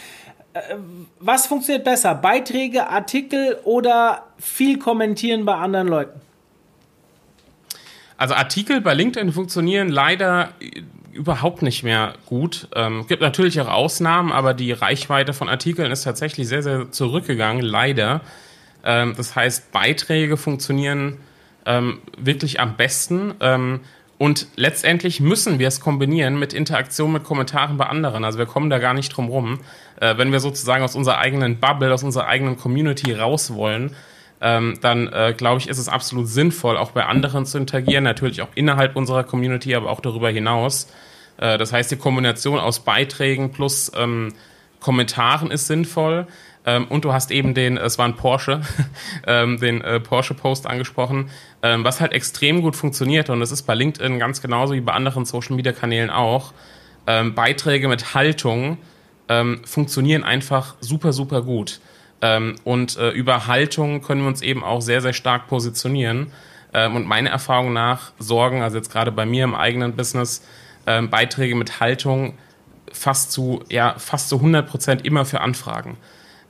Äh, 0.53 0.59
was 1.20 1.46
funktioniert 1.46 1.85
besser? 1.85 2.16
Beiträge, 2.16 2.87
Artikel 2.87 3.59
oder 3.66 4.24
viel 4.39 4.79
kommentieren 4.79 5.46
bei 5.46 5.53
anderen 5.53 5.87
Leuten? 5.87 6.20
Also 8.22 8.36
Artikel 8.36 8.81
bei 8.81 8.94
LinkedIn 8.94 9.31
funktionieren 9.31 9.90
leider 9.90 10.50
überhaupt 11.12 11.64
nicht 11.64 11.81
mehr 11.81 12.14
gut. 12.27 12.68
Ähm, 12.75 13.07
gibt 13.07 13.24
natürlich 13.24 13.60
auch 13.60 13.68
Ausnahmen, 13.68 14.31
aber 14.31 14.53
die 14.53 14.72
Reichweite 14.74 15.34
von 15.34 15.50
Artikeln 15.50 15.92
ist 15.92 16.03
tatsächlich 16.03 16.48
sehr, 16.48 16.62
sehr 16.62 16.92
zurückgegangen, 16.92 17.64
leider. 17.64 18.22
Ähm, 18.84 19.16
das 19.18 19.36
heißt, 19.36 19.72
Beiträge 19.72 20.38
funktionieren 20.38 21.18
ähm, 21.66 21.98
wirklich 22.16 22.60
am 22.60 22.77
besten. 22.77 23.34
Ähm, 23.40 23.79
und 24.20 24.46
letztendlich 24.55 25.20
müssen 25.20 25.57
wir 25.57 25.68
es 25.68 25.79
kombinieren 25.79 26.38
mit 26.38 26.53
Interaktion 26.53 27.14
mit 27.14 27.24
Kommentaren 27.24 27.77
bei 27.77 27.88
anderen. 27.88 28.24
Also 28.24 28.38
wir 28.38 28.46
kommen 28.46 28.70
da 28.70 28.77
gar 28.77 28.94
nicht 28.94 29.10
drum 29.10 29.29
rum. 29.29 29.62
Äh, 30.00 30.20
wenn 30.20 30.31
wir 30.31 30.40
sozusagen 30.40 30.84
aus 30.84 30.96
unserer 30.96 31.18
eigenen 31.18 31.60
Bubble, 31.60 31.92
aus 31.92 32.03
unserer 32.03 32.27
eigenen 32.27 32.55
Community 32.55 33.14
raus 33.14 33.55
wollen, 33.55 33.96
ähm, 34.42 34.77
dann 34.82 35.08
äh, 35.08 35.34
glaube 35.38 35.60
ich, 35.60 35.70
ist 35.70 35.77
es 35.77 35.88
absolut 35.88 36.27
sinnvoll, 36.27 36.77
auch 36.77 36.92
bei 36.92 37.06
anderen 37.06 37.46
zu 37.46 37.58
interagieren, 37.58 38.04
natürlich 38.04 38.42
auch 38.42 38.50
innerhalb 38.56 38.96
unserer 38.96 39.24
Community, 39.24 39.75
aber 39.75 39.90
auch 39.90 40.01
darüber 40.01 40.30
hinaus. 40.30 40.92
Äh, 41.38 41.58
das 41.58 41.72
heißt, 41.72 41.92
die 41.92 41.98
Kombination 41.98 42.60
aus 42.60 42.80
Beiträgen 42.80 43.51
plus 43.51 43.92
ähm, 43.96 44.34
Kommentaren 44.80 45.51
ist 45.51 45.68
sinnvoll. 45.68 46.27
Ähm, 46.66 46.86
und 46.88 47.06
du 47.06 47.14
hast 47.14 47.32
eben 47.32 47.54
den, 47.54 47.77
es 47.77 47.98
war 47.98 48.06
ein 48.06 48.16
Porsche, 48.16 48.62
ähm, 49.27 49.60
den 49.60 49.82
äh, 49.82 50.00
Porsche-Post 50.00 50.68
angesprochen, 50.68 51.30
ähm, 51.64 51.84
was 51.84 52.01
halt 52.01 52.12
extrem 52.12 52.62
gut 52.62 52.75
funktioniert 52.75 53.30
und 53.30 53.40
das 53.40 53.51
ist 53.51 53.64
bei 53.64 53.74
LinkedIn 53.74 54.20
ganz 54.20 54.42
genauso 54.42 54.74
wie 54.74 54.82
bei 54.82 54.94
anderen 54.94 55.25
Social-Media-Kanälen 55.25 56.12
auch. 56.12 56.54
Ähm, 57.08 57.34
Beiträge 57.34 57.88
mit 57.88 58.14
Haltung 58.14 58.77
ähm, 59.27 59.62
funktionieren 59.66 60.24
einfach 60.24 60.75
super, 60.82 61.14
super 61.14 61.42
gut. 61.42 61.80
Ähm, 62.22 62.55
und 62.64 62.98
äh, 62.98 63.10
über 63.10 63.48
Haltung 63.48 64.01
können 64.01 64.22
wir 64.22 64.27
uns 64.27 64.42
eben 64.42 64.64
auch 64.64 64.81
sehr, 64.81 65.01
sehr 65.01 65.14
stark 65.14 65.48
positionieren. 65.48 66.31
Ähm, 66.74 66.96
und 66.96 67.07
meiner 67.07 67.29
Erfahrung 67.29 67.74
nach 67.74 68.12
sorgen, 68.20 68.62
also 68.62 68.77
jetzt 68.77 68.92
gerade 68.92 69.12
bei 69.12 69.25
mir 69.25 69.44
im 69.44 69.55
eigenen 69.55 69.96
Business, 69.96 70.46
ähm, 70.88 71.10
Beiträge 71.10 71.55
mit 71.55 71.79
Haltung 71.79 72.38
fast 72.92 73.31
zu, 73.31 73.64
ja, 73.70 73.96
fast 73.98 74.29
zu 74.29 74.38
100 74.38 74.68
Prozent 74.68 75.05
immer 75.05 75.25
für 75.25 75.42
Anfragen. 75.42 75.98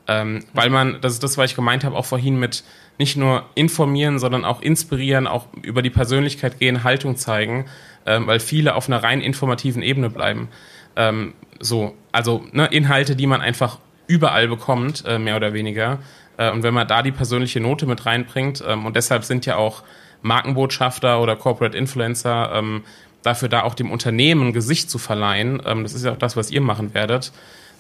Ähm, 0.08 0.44
weil 0.54 0.70
man, 0.70 1.00
das 1.02 1.14
ist 1.14 1.24
das, 1.24 1.38
was 1.38 1.52
ich 1.52 1.56
gemeint 1.56 1.84
habe, 1.84 1.96
auch 1.96 2.06
vorhin 2.06 2.40
mit 2.40 2.64
nicht 2.98 3.18
nur 3.18 3.46
informieren, 3.56 4.20
sondern 4.20 4.46
auch 4.46 4.62
inspirieren, 4.62 5.28
auch 5.28 5.48
über 5.62 5.82
die 5.82 5.90
Persönlichkeit 5.90 6.60
gehen, 6.60 6.84
Haltung 6.84 7.16
zeigen, 7.16 7.66
ähm, 8.06 8.28
weil 8.28 8.40
viele 8.40 8.76
auf 8.76 8.88
einer 8.88 9.02
rein 9.02 9.22
informativen 9.22 9.82
Ebene 9.82 10.10
bleiben. 10.10 10.50
Ähm, 10.96 11.34
so, 11.60 11.96
also 12.12 12.44
ne, 12.52 12.68
Inhalte, 12.68 13.16
die 13.16 13.28
man 13.28 13.42
einfach 13.42 13.80
überall 14.08 14.48
bekommt, 14.48 15.04
äh, 15.06 15.20
mehr 15.20 15.36
oder 15.36 15.54
weniger. 15.54 16.00
Äh, 16.38 16.52
und 16.52 16.64
wenn 16.64 16.74
man 16.74 16.88
da 16.88 17.02
die 17.02 17.12
persönliche 17.12 17.60
Note 17.60 17.86
mit 17.86 18.06
reinbringt, 18.06 18.64
ähm, 18.68 18.86
und 18.86 18.96
deshalb 18.96 19.24
sind 19.24 19.46
ja 19.46 19.56
auch 19.56 19.84
Markenbotschafter 20.22 21.22
oder 21.22 21.36
Corporate 21.36 21.78
Influencer 21.78 22.52
ähm, 22.54 22.84
dafür 23.24 23.50
da 23.50 23.64
auch 23.64 23.76
dem 23.76 23.92
Unternehmen 23.92 24.54
Gesicht 24.54 24.90
zu 24.90 24.98
verleihen. 24.98 25.62
Ähm, 25.66 25.84
das 25.84 25.94
ist 25.94 26.06
ja 26.06 26.14
auch 26.14 26.18
das, 26.18 26.36
was 26.36 26.52
ihr 26.52 26.62
machen 26.62 26.94
werdet. 26.94 27.32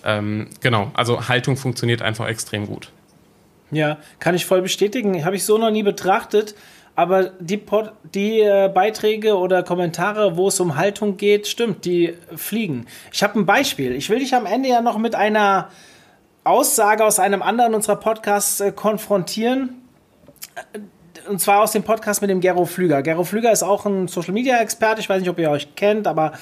Ähm, 0.04 0.48
genau, 0.62 0.92
also 0.94 1.28
Haltung 1.28 1.58
funktioniert 1.58 2.02
einfach 2.02 2.28
extrem 2.28 2.68
gut. 2.68 2.92
Ja, 3.72 3.98
kann 4.20 4.36
ich 4.36 4.46
voll 4.46 4.62
bestätigen. 4.62 5.24
Habe 5.24 5.36
ich 5.36 5.46
so 5.46 5.58
noch 5.58 5.72
nie 5.72 5.84
betrachtet. 5.84 6.56
Aber 6.94 7.32
die, 7.40 7.58
Pod 7.58 7.94
die 8.14 8.42
äh, 8.42 8.70
Beiträge 8.72 9.38
oder 9.38 9.64
Kommentare, 9.64 10.36
wo 10.36 10.50
es 10.50 10.60
um 10.60 10.76
Haltung 10.76 11.16
geht, 11.16 11.48
stimmt, 11.48 11.86
die 11.86 12.16
fliegen. 12.36 12.86
Ich 13.14 13.24
habe 13.24 13.40
ein 13.40 13.46
Beispiel. 13.46 13.94
Ich 13.96 14.10
will 14.10 14.20
dich 14.20 14.36
am 14.36 14.46
Ende 14.46 14.68
ja 14.70 14.82
noch 14.82 14.98
mit 14.98 15.16
einer 15.16 15.70
Aussage 16.44 17.06
aus 17.06 17.20
einem 17.20 17.42
anderen 17.42 17.76
unserer 17.76 17.98
Podcasts 17.98 18.60
äh, 18.62 18.72
konfrontieren. 18.72 19.82
Und 21.30 21.40
zwar 21.40 21.62
aus 21.62 21.72
dem 21.72 21.84
Podcast 21.84 22.22
mit 22.22 22.32
dem 22.32 22.42
Gero 22.42 22.66
Flüger. 22.66 23.04
Gero 23.04 23.24
Flüger 23.24 23.52
ist 23.52 23.64
auch 23.64 23.86
ein 23.86 24.08
Social 24.08 24.34
Media 24.34 24.60
Experte. 24.60 25.02
Ich 25.02 25.10
weiß 25.10 25.20
nicht, 25.22 25.30
ob 25.30 25.38
ihr 25.38 25.52
euch 25.52 25.76
kennt, 25.76 26.08
aber 26.08 26.34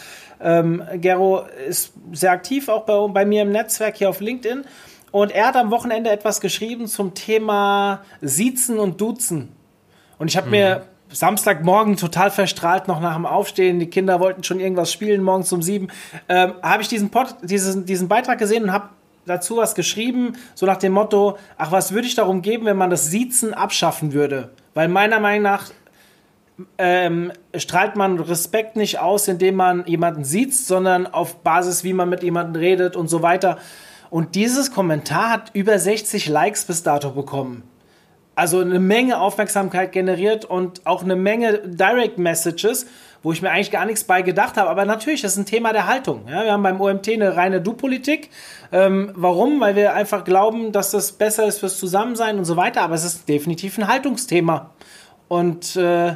ähm, 0.42 0.82
Gero 0.96 1.44
ist 1.68 1.94
sehr 2.14 2.32
aktiv 2.32 2.70
auch 2.70 2.86
bei, 2.86 3.08
bei 3.08 3.26
mir 3.26 3.42
im 3.42 3.52
Netzwerk 3.52 3.98
hier 3.98 4.10
auf 4.10 4.22
LinkedIn. 4.22 4.64
Und 5.12 5.32
er 5.32 5.48
hat 5.48 5.56
am 5.58 5.72
Wochenende 5.72 6.10
etwas 6.10 6.40
geschrieben 6.40 6.88
zum 6.88 7.14
Thema 7.14 8.04
Siezen 8.22 8.80
und 8.80 9.02
Duzen. 9.02 9.50
Und 10.18 10.30
ich 10.30 10.38
habe 10.38 10.48
mhm. 10.48 10.52
mir 10.52 10.86
Samstagmorgen 11.12 11.98
total 11.98 12.30
verstrahlt 12.30 12.88
noch 12.88 13.02
nach 13.02 13.16
dem 13.16 13.26
Aufstehen. 13.26 13.80
Die 13.80 13.90
Kinder 13.90 14.20
wollten 14.20 14.44
schon 14.44 14.60
irgendwas 14.60 14.94
spielen 14.94 15.24
morgens 15.24 15.52
um 15.52 15.62
sieben. 15.62 15.90
Ähm, 16.30 16.54
habe 16.62 16.84
ich 16.84 16.88
diesen, 16.88 17.10
Pod, 17.10 17.36
diesen, 17.42 17.86
diesen 17.86 18.08
Beitrag 18.08 18.38
gesehen 18.38 18.64
und 18.64 18.72
habe 18.72 18.90
dazu 19.26 19.58
was 19.58 19.76
geschrieben, 19.76 20.34
so 20.56 20.66
nach 20.66 20.78
dem 20.78 20.94
Motto, 20.94 21.38
ach, 21.58 21.72
was 21.72 21.92
würde 21.92 22.08
ich 22.08 22.16
darum 22.16 22.42
geben, 22.42 22.66
wenn 22.66 22.78
man 22.78 22.90
das 22.90 23.10
Siezen 23.10 23.54
abschaffen 23.54 24.14
würde? 24.14 24.50
Weil 24.74 24.88
meiner 24.88 25.20
Meinung 25.20 25.44
nach 25.44 25.72
ähm, 26.78 27.32
strahlt 27.56 27.96
man 27.96 28.20
Respekt 28.20 28.76
nicht 28.76 29.00
aus, 29.00 29.28
indem 29.28 29.56
man 29.56 29.86
jemanden 29.86 30.24
sieht, 30.24 30.54
sondern 30.54 31.08
auf 31.08 31.38
Basis, 31.38 31.84
wie 31.84 31.94
man 31.94 32.10
mit 32.10 32.24
jemandem 32.24 32.62
redet 32.62 32.96
und 32.96 33.08
so 33.08 33.22
weiter. 33.22 33.58
Und 34.10 34.36
dieses 34.36 34.72
Kommentar 34.72 35.30
hat 35.30 35.52
über 35.54 35.78
60 35.78 36.28
Likes 36.28 36.66
bis 36.66 36.84
dato 36.84 37.12
bekommen. 37.12 37.64
Also 38.36 38.60
eine 38.60 38.80
Menge 38.80 39.20
Aufmerksamkeit 39.20 39.92
generiert 39.92 40.46
und 40.46 40.86
auch 40.86 41.04
eine 41.04 41.16
Menge 41.16 41.60
Direct 41.66 42.18
Messages, 42.18 42.88
wo 43.24 43.32
ich 43.32 43.42
mir 43.42 43.52
eigentlich 43.52 43.72
gar 43.72 43.86
nichts 43.86 44.04
bei 44.04 44.22
gedacht 44.22 44.58
habe. 44.58 44.70
Aber 44.70 44.86
natürlich, 44.86 45.22
das 45.22 45.34
ist 45.34 45.38
ein 45.38 45.46
Thema 45.46 45.74
der 45.74 45.88
Haltung. 45.88 46.28
Ja, 46.28 46.44
wir 46.44 46.52
haben 46.52 46.64
beim 46.64 46.80
OMT 46.80 47.10
eine 47.10 47.36
reine 47.36 47.62
Du-Politik. 47.62 48.30
Ähm, 48.72 49.12
warum? 49.16 49.60
Weil 49.60 49.76
wir 49.76 49.94
einfach 49.94 50.24
glauben, 50.24 50.72
dass 50.72 50.92
das 50.92 51.12
besser 51.12 51.46
ist 51.46 51.60
fürs 51.60 51.78
Zusammensein 51.78 52.38
und 52.38 52.46
so 52.46 52.56
weiter. 52.56 52.82
Aber 52.82 52.96
es 52.96 53.04
ist 53.04 53.28
definitiv 53.28 53.78
ein 53.78 53.88
Haltungsthema. 53.88 54.72
Und 55.28 55.76
äh, 55.76 56.16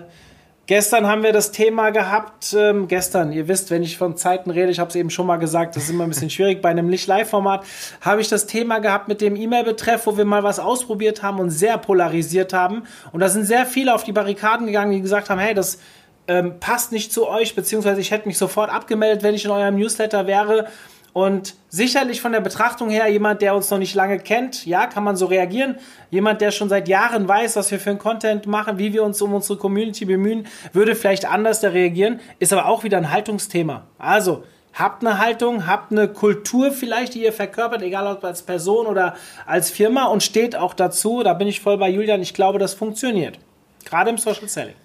Gestern 0.66 1.08
haben 1.08 1.24
wir 1.24 1.34
das 1.34 1.52
Thema 1.52 1.90
gehabt, 1.90 2.56
ähm, 2.58 2.88
gestern, 2.88 3.34
ihr 3.34 3.50
wisst, 3.50 3.70
wenn 3.70 3.84
ich 3.84 3.98
von 3.98 4.16
Zeiten 4.16 4.50
rede, 4.50 4.72
ich 4.72 4.80
habe 4.80 4.88
es 4.88 4.96
eben 4.96 5.10
schon 5.10 5.28
mal 5.28 5.36
gesagt, 5.36 5.76
das 5.76 5.84
ist 5.84 5.90
immer 5.90 6.06
ein 6.06 6.10
bisschen 6.10 6.30
schwierig 6.30 6.62
bei 6.62 6.70
einem 6.70 6.88
Nicht-Live-Format, 6.88 7.66
habe 8.00 8.22
ich 8.22 8.30
das 8.30 8.46
Thema 8.46 8.80
gehabt 8.80 9.10
mit 9.10 9.20
dem 9.20 9.36
E-Mail-Betreff, 9.36 10.08
wo 10.08 10.16
wir 10.16 10.24
mal 10.24 10.44
was 10.44 10.62
ausprobiert 10.62 11.22
haben 11.22 11.42
und 11.42 11.50
sehr 11.50 11.78
polarisiert 11.78 12.54
haben. 12.54 12.84
Und 13.12 13.20
da 13.20 13.28
sind 13.28 13.44
sehr 13.44 13.66
viele 13.66 13.94
auf 13.94 14.06
die 14.06 14.14
Barrikaden 14.14 14.68
gegangen, 14.68 14.94
die 14.94 15.02
gesagt 15.02 15.30
haben, 15.30 15.40
hey, 15.40 15.54
das 15.54 15.80
ähm, 16.28 16.60
passt 16.60 16.92
nicht 16.92 17.12
zu 17.12 17.28
euch, 17.28 17.56
beziehungsweise 17.56 18.02
ich 18.02 18.12
hätte 18.12 18.28
mich 18.28 18.38
sofort 18.38 18.72
abgemeldet, 18.72 19.24
wenn 19.24 19.36
ich 19.36 19.46
in 19.46 19.52
eurem 19.52 19.76
Newsletter 19.76 20.28
wäre. 20.28 20.68
Und 21.14 21.54
sicherlich 21.70 22.22
von 22.22 22.32
der 22.32 22.42
Betrachtung 22.42 22.90
her, 22.90 23.08
jemand, 23.08 23.44
der 23.44 23.56
uns 23.56 23.70
noch 23.70 23.78
nicht 23.78 23.94
lange 23.94 24.18
kennt, 24.18 24.66
ja, 24.66 24.88
kann 24.88 25.04
man 25.04 25.16
so 25.16 25.28
reagieren. 25.28 25.76
Jemand, 26.10 26.42
der 26.42 26.50
schon 26.50 26.70
seit 26.70 26.88
Jahren 26.88 27.28
weiß, 27.28 27.56
was 27.56 27.70
wir 27.70 27.80
für 27.80 27.92
einen 27.92 28.00
Content 28.00 28.48
machen, 28.48 28.80
wie 28.80 28.94
wir 28.94 29.04
uns 29.04 29.22
um 29.22 29.34
unsere 29.34 29.60
Community 29.60 30.06
bemühen, 30.06 30.48
würde 30.72 30.96
vielleicht 30.96 31.30
anders 31.30 31.60
da 31.60 31.70
reagieren, 31.70 32.20
ist 32.40 32.52
aber 32.52 32.66
auch 32.66 32.84
wieder 32.84 32.98
ein 32.98 33.12
Haltungsthema. 33.12 33.86
Also, 34.00 34.44
habt 34.74 35.06
eine 35.06 35.20
Haltung, 35.20 35.68
habt 35.68 35.92
eine 35.92 36.08
Kultur 36.08 36.72
vielleicht, 36.72 37.14
die 37.14 37.24
ihr 37.24 37.34
verkörpert, 37.34 37.84
egal 37.84 38.08
ob 38.08 38.24
als 38.24 38.42
Person 38.42 38.88
oder 38.88 39.16
als 39.46 39.70
Firma 39.70 40.06
und 40.06 40.24
steht 40.24 40.56
auch 40.56 40.74
dazu. 40.74 41.22
Da 41.22 41.34
bin 41.36 41.48
ich 41.48 41.62
voll 41.62 41.78
bei 41.78 41.90
Julian. 41.90 42.24
Ich 42.24 42.34
glaube, 42.34 42.58
das 42.58 42.74
funktioniert. 42.74 43.38
Gerade 43.86 44.10
im 44.10 44.18
Social 44.18 44.50
Selling. 44.50 44.76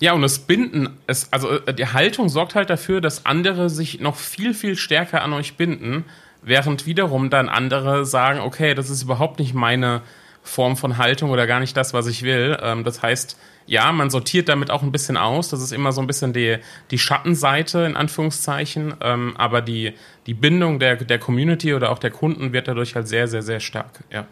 Ja, 0.00 0.12
und 0.12 0.22
das 0.22 0.40
Binden, 0.40 0.90
es, 1.06 1.32
also 1.32 1.50
äh, 1.50 1.74
die 1.74 1.86
Haltung 1.86 2.28
sorgt 2.28 2.54
halt 2.54 2.70
dafür, 2.70 3.00
dass 3.00 3.26
andere 3.26 3.70
sich 3.70 4.00
noch 4.00 4.16
viel, 4.16 4.54
viel 4.54 4.76
stärker 4.76 5.22
an 5.22 5.32
euch 5.32 5.56
binden, 5.56 6.04
während 6.42 6.86
wiederum 6.86 7.30
dann 7.30 7.48
andere 7.48 8.04
sagen, 8.04 8.40
okay, 8.40 8.74
das 8.74 8.90
ist 8.90 9.02
überhaupt 9.02 9.38
nicht 9.38 9.54
meine 9.54 10.02
Form 10.42 10.76
von 10.76 10.98
Haltung 10.98 11.30
oder 11.30 11.46
gar 11.46 11.60
nicht 11.60 11.76
das, 11.76 11.94
was 11.94 12.06
ich 12.06 12.22
will. 12.22 12.58
Ähm, 12.60 12.84
das 12.84 13.02
heißt, 13.02 13.38
ja, 13.66 13.90
man 13.92 14.10
sortiert 14.10 14.48
damit 14.50 14.70
auch 14.70 14.82
ein 14.82 14.92
bisschen 14.92 15.16
aus. 15.16 15.48
Das 15.48 15.62
ist 15.62 15.72
immer 15.72 15.92
so 15.92 16.02
ein 16.02 16.06
bisschen 16.06 16.34
die, 16.34 16.58
die 16.90 16.98
Schattenseite 16.98 17.80
in 17.80 17.96
Anführungszeichen. 17.96 18.94
Ähm, 19.00 19.34
aber 19.38 19.62
die, 19.62 19.94
die 20.26 20.34
Bindung 20.34 20.78
der, 20.78 20.96
der 20.96 21.18
Community 21.18 21.72
oder 21.72 21.90
auch 21.90 21.98
der 21.98 22.10
Kunden 22.10 22.52
wird 22.52 22.68
dadurch 22.68 22.94
halt 22.94 23.08
sehr, 23.08 23.26
sehr, 23.26 23.42
sehr 23.42 23.60
stark. 23.60 24.04
Ja. 24.10 24.26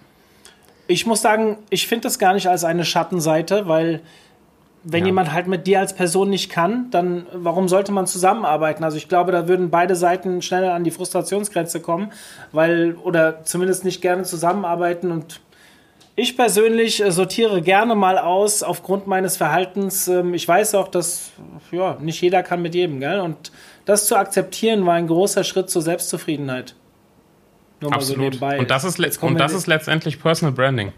Ich 0.86 1.06
muss 1.06 1.22
sagen, 1.22 1.56
ich 1.70 1.86
finde 1.86 2.02
das 2.02 2.18
gar 2.18 2.34
nicht 2.34 2.48
als 2.48 2.64
eine 2.64 2.84
Schattenseite, 2.84 3.66
weil 3.68 4.02
wenn 4.84 5.00
ja. 5.00 5.06
jemand 5.06 5.32
halt 5.32 5.46
mit 5.46 5.66
dir 5.66 5.80
als 5.80 5.94
Person 5.94 6.30
nicht 6.30 6.50
kann, 6.50 6.90
dann 6.90 7.26
warum 7.32 7.68
sollte 7.68 7.92
man 7.92 8.06
zusammenarbeiten? 8.06 8.84
Also 8.84 8.96
ich 8.96 9.08
glaube, 9.08 9.32
da 9.32 9.48
würden 9.48 9.70
beide 9.70 9.94
Seiten 9.94 10.42
schneller 10.42 10.74
an 10.74 10.84
die 10.84 10.90
Frustrationsgrenze 10.90 11.80
kommen, 11.80 12.12
weil 12.50 12.94
oder 13.02 13.44
zumindest 13.44 13.84
nicht 13.84 14.00
gerne 14.00 14.24
zusammenarbeiten 14.24 15.10
und 15.10 15.40
ich 16.14 16.36
persönlich 16.36 17.02
äh, 17.02 17.10
sortiere 17.10 17.62
gerne 17.62 17.94
mal 17.94 18.18
aus 18.18 18.62
aufgrund 18.62 19.06
meines 19.06 19.36
Verhaltens. 19.36 20.08
Ähm, 20.08 20.34
ich 20.34 20.46
weiß 20.46 20.74
auch, 20.74 20.88
dass 20.88 21.30
ja, 21.70 21.96
nicht 22.00 22.20
jeder 22.20 22.42
kann 22.42 22.60
mit 22.60 22.74
jedem, 22.74 23.00
gell? 23.00 23.20
Und 23.20 23.50
das 23.86 24.06
zu 24.06 24.16
akzeptieren 24.16 24.84
war 24.84 24.94
ein 24.94 25.06
großer 25.06 25.42
Schritt 25.42 25.70
zur 25.70 25.80
Selbstzufriedenheit. 25.80 26.74
Nur 27.80 27.94
Absolut. 27.94 28.34
So 28.34 28.46
und 28.46 28.70
das 28.70 28.84
ist, 28.84 29.22
und 29.22 29.40
das 29.40 29.54
ist 29.54 29.66
letztendlich 29.66 30.20
Personal 30.20 30.52
Branding. 30.52 30.92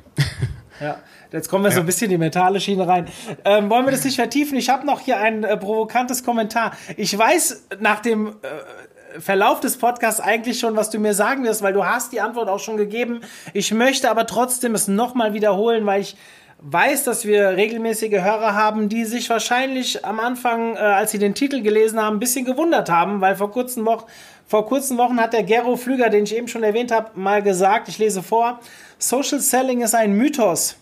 Ja, 0.80 0.98
Jetzt 1.34 1.48
kommen 1.48 1.64
wir 1.64 1.70
ja. 1.70 1.74
so 1.74 1.80
ein 1.80 1.86
bisschen 1.86 2.04
in 2.04 2.10
die 2.10 2.18
mentale 2.18 2.60
Schiene 2.60 2.86
rein. 2.86 3.08
Ähm, 3.44 3.68
wollen 3.68 3.84
wir 3.86 3.90
das 3.90 4.04
nicht 4.04 4.14
vertiefen? 4.14 4.56
Ich 4.56 4.68
habe 4.68 4.86
noch 4.86 5.00
hier 5.00 5.18
ein 5.18 5.42
äh, 5.42 5.56
provokantes 5.56 6.22
Kommentar. 6.22 6.72
Ich 6.96 7.16
weiß 7.18 7.66
nach 7.80 7.98
dem 7.98 8.28
äh, 8.28 9.20
Verlauf 9.20 9.58
des 9.58 9.76
Podcasts 9.76 10.20
eigentlich 10.20 10.60
schon, 10.60 10.76
was 10.76 10.90
du 10.90 11.00
mir 11.00 11.12
sagen 11.12 11.42
wirst, 11.42 11.62
weil 11.62 11.72
du 11.72 11.84
hast 11.84 12.12
die 12.12 12.20
Antwort 12.20 12.48
auch 12.48 12.60
schon 12.60 12.76
gegeben. 12.76 13.20
Ich 13.52 13.74
möchte 13.74 14.10
aber 14.10 14.28
trotzdem 14.28 14.76
es 14.76 14.86
nochmal 14.86 15.34
wiederholen, 15.34 15.84
weil 15.86 16.02
ich 16.02 16.16
weiß, 16.60 17.02
dass 17.02 17.24
wir 17.24 17.56
regelmäßige 17.56 18.22
Hörer 18.22 18.54
haben, 18.54 18.88
die 18.88 19.04
sich 19.04 19.28
wahrscheinlich 19.28 20.04
am 20.04 20.20
Anfang, 20.20 20.76
äh, 20.76 20.78
als 20.78 21.10
sie 21.10 21.18
den 21.18 21.34
Titel 21.34 21.62
gelesen 21.62 22.00
haben, 22.00 22.16
ein 22.16 22.20
bisschen 22.20 22.44
gewundert 22.44 22.90
haben, 22.90 23.20
weil 23.20 23.34
vor 23.34 23.50
kurzen 23.50 23.84
Wochen 23.84 24.04
vor 24.46 24.66
kurzen 24.66 24.98
Wochen 24.98 25.18
hat 25.18 25.32
der 25.32 25.42
Gero 25.42 25.74
Flüger, 25.76 26.10
den 26.10 26.24
ich 26.24 26.36
eben 26.36 26.48
schon 26.48 26.62
erwähnt 26.62 26.92
habe, 26.92 27.18
mal 27.18 27.42
gesagt, 27.42 27.88
ich 27.88 27.98
lese 27.98 28.22
vor, 28.22 28.60
Social 28.98 29.40
Selling 29.40 29.80
ist 29.80 29.94
ein 29.94 30.12
Mythos. 30.12 30.76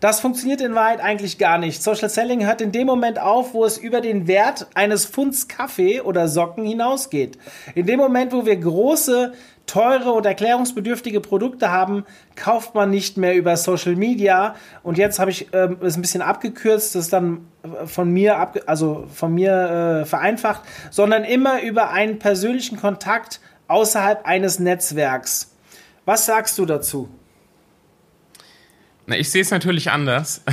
Das 0.00 0.20
funktioniert 0.20 0.60
in 0.60 0.74
Wahrheit 0.74 1.00
eigentlich 1.00 1.38
gar 1.38 1.58
nicht. 1.58 1.82
Social 1.82 2.08
Selling 2.08 2.46
hört 2.46 2.60
in 2.60 2.70
dem 2.70 2.86
Moment 2.86 3.18
auf, 3.18 3.52
wo 3.52 3.64
es 3.64 3.78
über 3.78 4.00
den 4.00 4.28
Wert 4.28 4.68
eines 4.74 5.06
Pfunds 5.06 5.48
Kaffee 5.48 6.00
oder 6.00 6.28
Socken 6.28 6.64
hinausgeht. 6.64 7.36
In 7.74 7.86
dem 7.86 7.98
Moment, 7.98 8.32
wo 8.32 8.46
wir 8.46 8.56
große, 8.56 9.32
teure 9.66 10.12
und 10.12 10.24
erklärungsbedürftige 10.24 11.20
Produkte 11.20 11.70
haben, 11.70 12.04
kauft 12.36 12.74
man 12.74 12.90
nicht 12.90 13.16
mehr 13.16 13.34
über 13.34 13.56
Social 13.56 13.96
Media. 13.96 14.54
Und 14.82 14.98
jetzt 14.98 15.18
habe 15.18 15.30
ich 15.30 15.48
ähm, 15.52 15.78
es 15.82 15.96
ein 15.96 16.02
bisschen 16.02 16.22
abgekürzt, 16.22 16.94
das 16.94 17.04
ist 17.06 17.12
dann 17.12 17.46
von 17.84 18.10
mir 18.10 18.38
ab, 18.38 18.58
also 18.66 19.06
von 19.12 19.34
mir 19.34 20.02
äh, 20.02 20.04
vereinfacht, 20.06 20.62
sondern 20.90 21.24
immer 21.24 21.62
über 21.62 21.90
einen 21.90 22.18
persönlichen 22.18 22.80
Kontakt 22.80 23.40
außerhalb 23.66 24.24
eines 24.26 24.58
Netzwerks. 24.58 25.54
Was 26.06 26.24
sagst 26.24 26.56
du 26.58 26.64
dazu? 26.64 27.08
Na, 29.08 29.16
ich 29.16 29.30
sehe 29.30 29.40
es 29.40 29.50
natürlich 29.50 29.90
anders. 29.90 30.44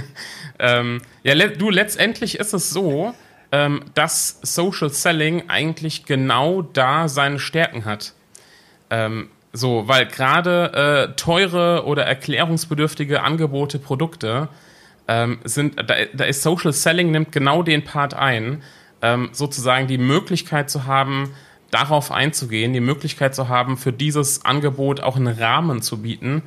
ähm, 0.58 1.02
ja, 1.22 1.34
le 1.34 1.50
du, 1.50 1.68
letztendlich 1.68 2.38
ist 2.38 2.54
es 2.54 2.70
so, 2.70 3.14
ähm, 3.52 3.82
dass 3.92 4.38
Social 4.40 4.88
Selling 4.88 5.50
eigentlich 5.50 6.06
genau 6.06 6.62
da 6.62 7.08
seine 7.08 7.38
Stärken 7.38 7.84
hat. 7.84 8.14
Ähm, 8.88 9.28
so, 9.52 9.88
weil 9.88 10.06
gerade 10.06 11.10
äh, 11.12 11.16
teure 11.16 11.84
oder 11.84 12.06
erklärungsbedürftige 12.06 13.22
Angebote, 13.22 13.78
Produkte 13.78 14.48
ähm, 15.06 15.40
sind, 15.44 15.78
da, 15.78 15.96
da, 16.14 16.24
ist 16.24 16.42
Social 16.42 16.72
Selling 16.72 17.10
nimmt 17.10 17.30
genau 17.30 17.62
den 17.62 17.84
Part 17.84 18.14
ein, 18.14 18.62
ähm, 19.02 19.28
sozusagen 19.32 19.86
die 19.86 19.98
Möglichkeit 19.98 20.70
zu 20.70 20.86
haben, 20.86 21.34
darauf 21.70 22.10
einzugehen, 22.10 22.72
die 22.72 22.80
Möglichkeit 22.80 23.34
zu 23.34 23.50
haben, 23.50 23.76
für 23.76 23.92
dieses 23.92 24.46
Angebot 24.46 25.00
auch 25.00 25.16
einen 25.16 25.38
Rahmen 25.38 25.82
zu 25.82 26.00
bieten, 26.00 26.42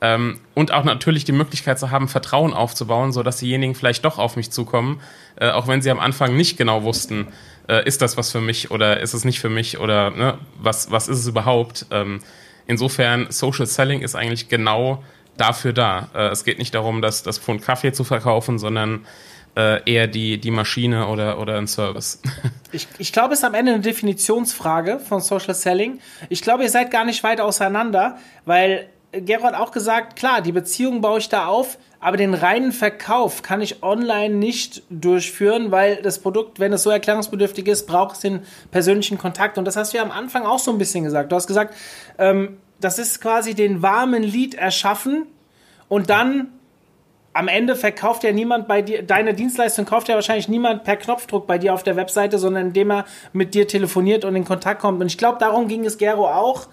ähm, 0.00 0.40
und 0.54 0.72
auch 0.72 0.84
natürlich 0.84 1.24
die 1.24 1.32
Möglichkeit 1.32 1.78
zu 1.78 1.90
haben, 1.90 2.08
Vertrauen 2.08 2.52
aufzubauen, 2.52 3.12
sodass 3.12 3.38
diejenigen 3.38 3.74
vielleicht 3.74 4.04
doch 4.04 4.18
auf 4.18 4.36
mich 4.36 4.50
zukommen, 4.50 5.00
äh, 5.36 5.50
auch 5.50 5.68
wenn 5.68 5.82
sie 5.82 5.90
am 5.90 6.00
Anfang 6.00 6.36
nicht 6.36 6.56
genau 6.56 6.82
wussten, 6.82 7.28
äh, 7.68 7.86
ist 7.86 8.02
das 8.02 8.16
was 8.16 8.30
für 8.30 8.40
mich 8.40 8.70
oder 8.70 9.00
ist 9.00 9.14
es 9.14 9.24
nicht 9.24 9.40
für 9.40 9.48
mich 9.48 9.78
oder 9.78 10.10
ne, 10.10 10.38
was, 10.58 10.90
was 10.90 11.08
ist 11.08 11.20
es 11.20 11.26
überhaupt. 11.26 11.86
Ähm, 11.90 12.20
insofern, 12.66 13.26
Social 13.30 13.66
Selling 13.66 14.02
ist 14.02 14.14
eigentlich 14.14 14.48
genau 14.48 15.02
dafür 15.36 15.72
da. 15.72 16.08
Äh, 16.14 16.28
es 16.28 16.44
geht 16.44 16.58
nicht 16.58 16.74
darum, 16.74 17.02
das, 17.02 17.22
das 17.22 17.38
Pfund 17.38 17.62
Kaffee 17.62 17.92
zu 17.92 18.04
verkaufen, 18.04 18.58
sondern 18.58 19.06
äh, 19.56 19.90
eher 19.90 20.06
die, 20.06 20.38
die 20.38 20.50
Maschine 20.50 21.06
oder, 21.06 21.38
oder 21.38 21.56
ein 21.56 21.66
Service. 21.66 22.20
Ich, 22.72 22.88
ich 22.98 23.12
glaube, 23.12 23.34
es 23.34 23.38
ist 23.38 23.44
am 23.44 23.54
Ende 23.54 23.72
eine 23.72 23.82
Definitionsfrage 23.82 24.98
von 24.98 25.20
Social 25.20 25.54
Selling. 25.54 26.00
Ich 26.28 26.42
glaube, 26.42 26.64
ihr 26.64 26.68
seid 26.68 26.90
gar 26.90 27.04
nicht 27.04 27.22
weit 27.22 27.40
auseinander, 27.40 28.18
weil 28.46 28.88
Gero 29.20 29.44
hat 29.44 29.54
auch 29.54 29.72
gesagt, 29.72 30.16
klar, 30.16 30.40
die 30.40 30.52
Beziehung 30.52 31.00
baue 31.00 31.18
ich 31.18 31.28
da 31.28 31.46
auf, 31.46 31.78
aber 32.00 32.16
den 32.16 32.34
reinen 32.34 32.72
Verkauf 32.72 33.42
kann 33.42 33.60
ich 33.60 33.82
online 33.82 34.34
nicht 34.34 34.82
durchführen, 34.90 35.70
weil 35.70 36.02
das 36.02 36.18
Produkt, 36.18 36.60
wenn 36.60 36.72
es 36.72 36.82
so 36.82 36.90
erklärungsbedürftig 36.90 37.66
ist, 37.66 37.86
braucht 37.86 38.16
es 38.16 38.20
den 38.20 38.40
persönlichen 38.70 39.18
Kontakt. 39.18 39.56
Und 39.58 39.64
das 39.64 39.76
hast 39.76 39.92
du 39.92 39.98
ja 39.98 40.02
am 40.02 40.10
Anfang 40.10 40.44
auch 40.44 40.58
so 40.58 40.70
ein 40.70 40.78
bisschen 40.78 41.04
gesagt. 41.04 41.32
Du 41.32 41.36
hast 41.36 41.46
gesagt, 41.46 41.74
ähm, 42.18 42.58
das 42.80 42.98
ist 42.98 43.20
quasi 43.20 43.54
den 43.54 43.82
warmen 43.82 44.22
Lied 44.22 44.54
erschaffen 44.54 45.26
und 45.88 46.10
dann 46.10 46.48
am 47.32 47.48
Ende 47.48 47.74
verkauft 47.74 48.22
ja 48.22 48.32
niemand 48.32 48.68
bei 48.68 48.80
dir, 48.80 49.02
deine 49.02 49.34
Dienstleistung 49.34 49.84
kauft 49.84 50.08
ja 50.08 50.14
wahrscheinlich 50.14 50.48
niemand 50.48 50.84
per 50.84 50.96
Knopfdruck 50.96 51.46
bei 51.46 51.58
dir 51.58 51.74
auf 51.74 51.82
der 51.82 51.96
Webseite, 51.96 52.38
sondern 52.38 52.68
indem 52.68 52.92
er 52.92 53.04
mit 53.32 53.54
dir 53.54 53.66
telefoniert 53.66 54.24
und 54.24 54.36
in 54.36 54.44
Kontakt 54.44 54.80
kommt. 54.80 55.00
Und 55.00 55.08
ich 55.08 55.18
glaube, 55.18 55.38
darum 55.40 55.66
ging 55.66 55.84
es 55.84 55.98
Gero 55.98 56.28
auch 56.28 56.68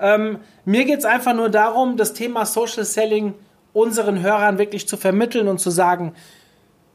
ähm, 0.00 0.38
mir 0.64 0.84
geht 0.84 0.98
es 0.98 1.04
einfach 1.04 1.34
nur 1.34 1.48
darum, 1.48 1.96
das 1.96 2.12
Thema 2.12 2.46
Social 2.46 2.84
Selling 2.84 3.34
unseren 3.72 4.22
Hörern 4.22 4.58
wirklich 4.58 4.88
zu 4.88 4.96
vermitteln 4.96 5.48
und 5.48 5.58
zu 5.58 5.70
sagen, 5.70 6.14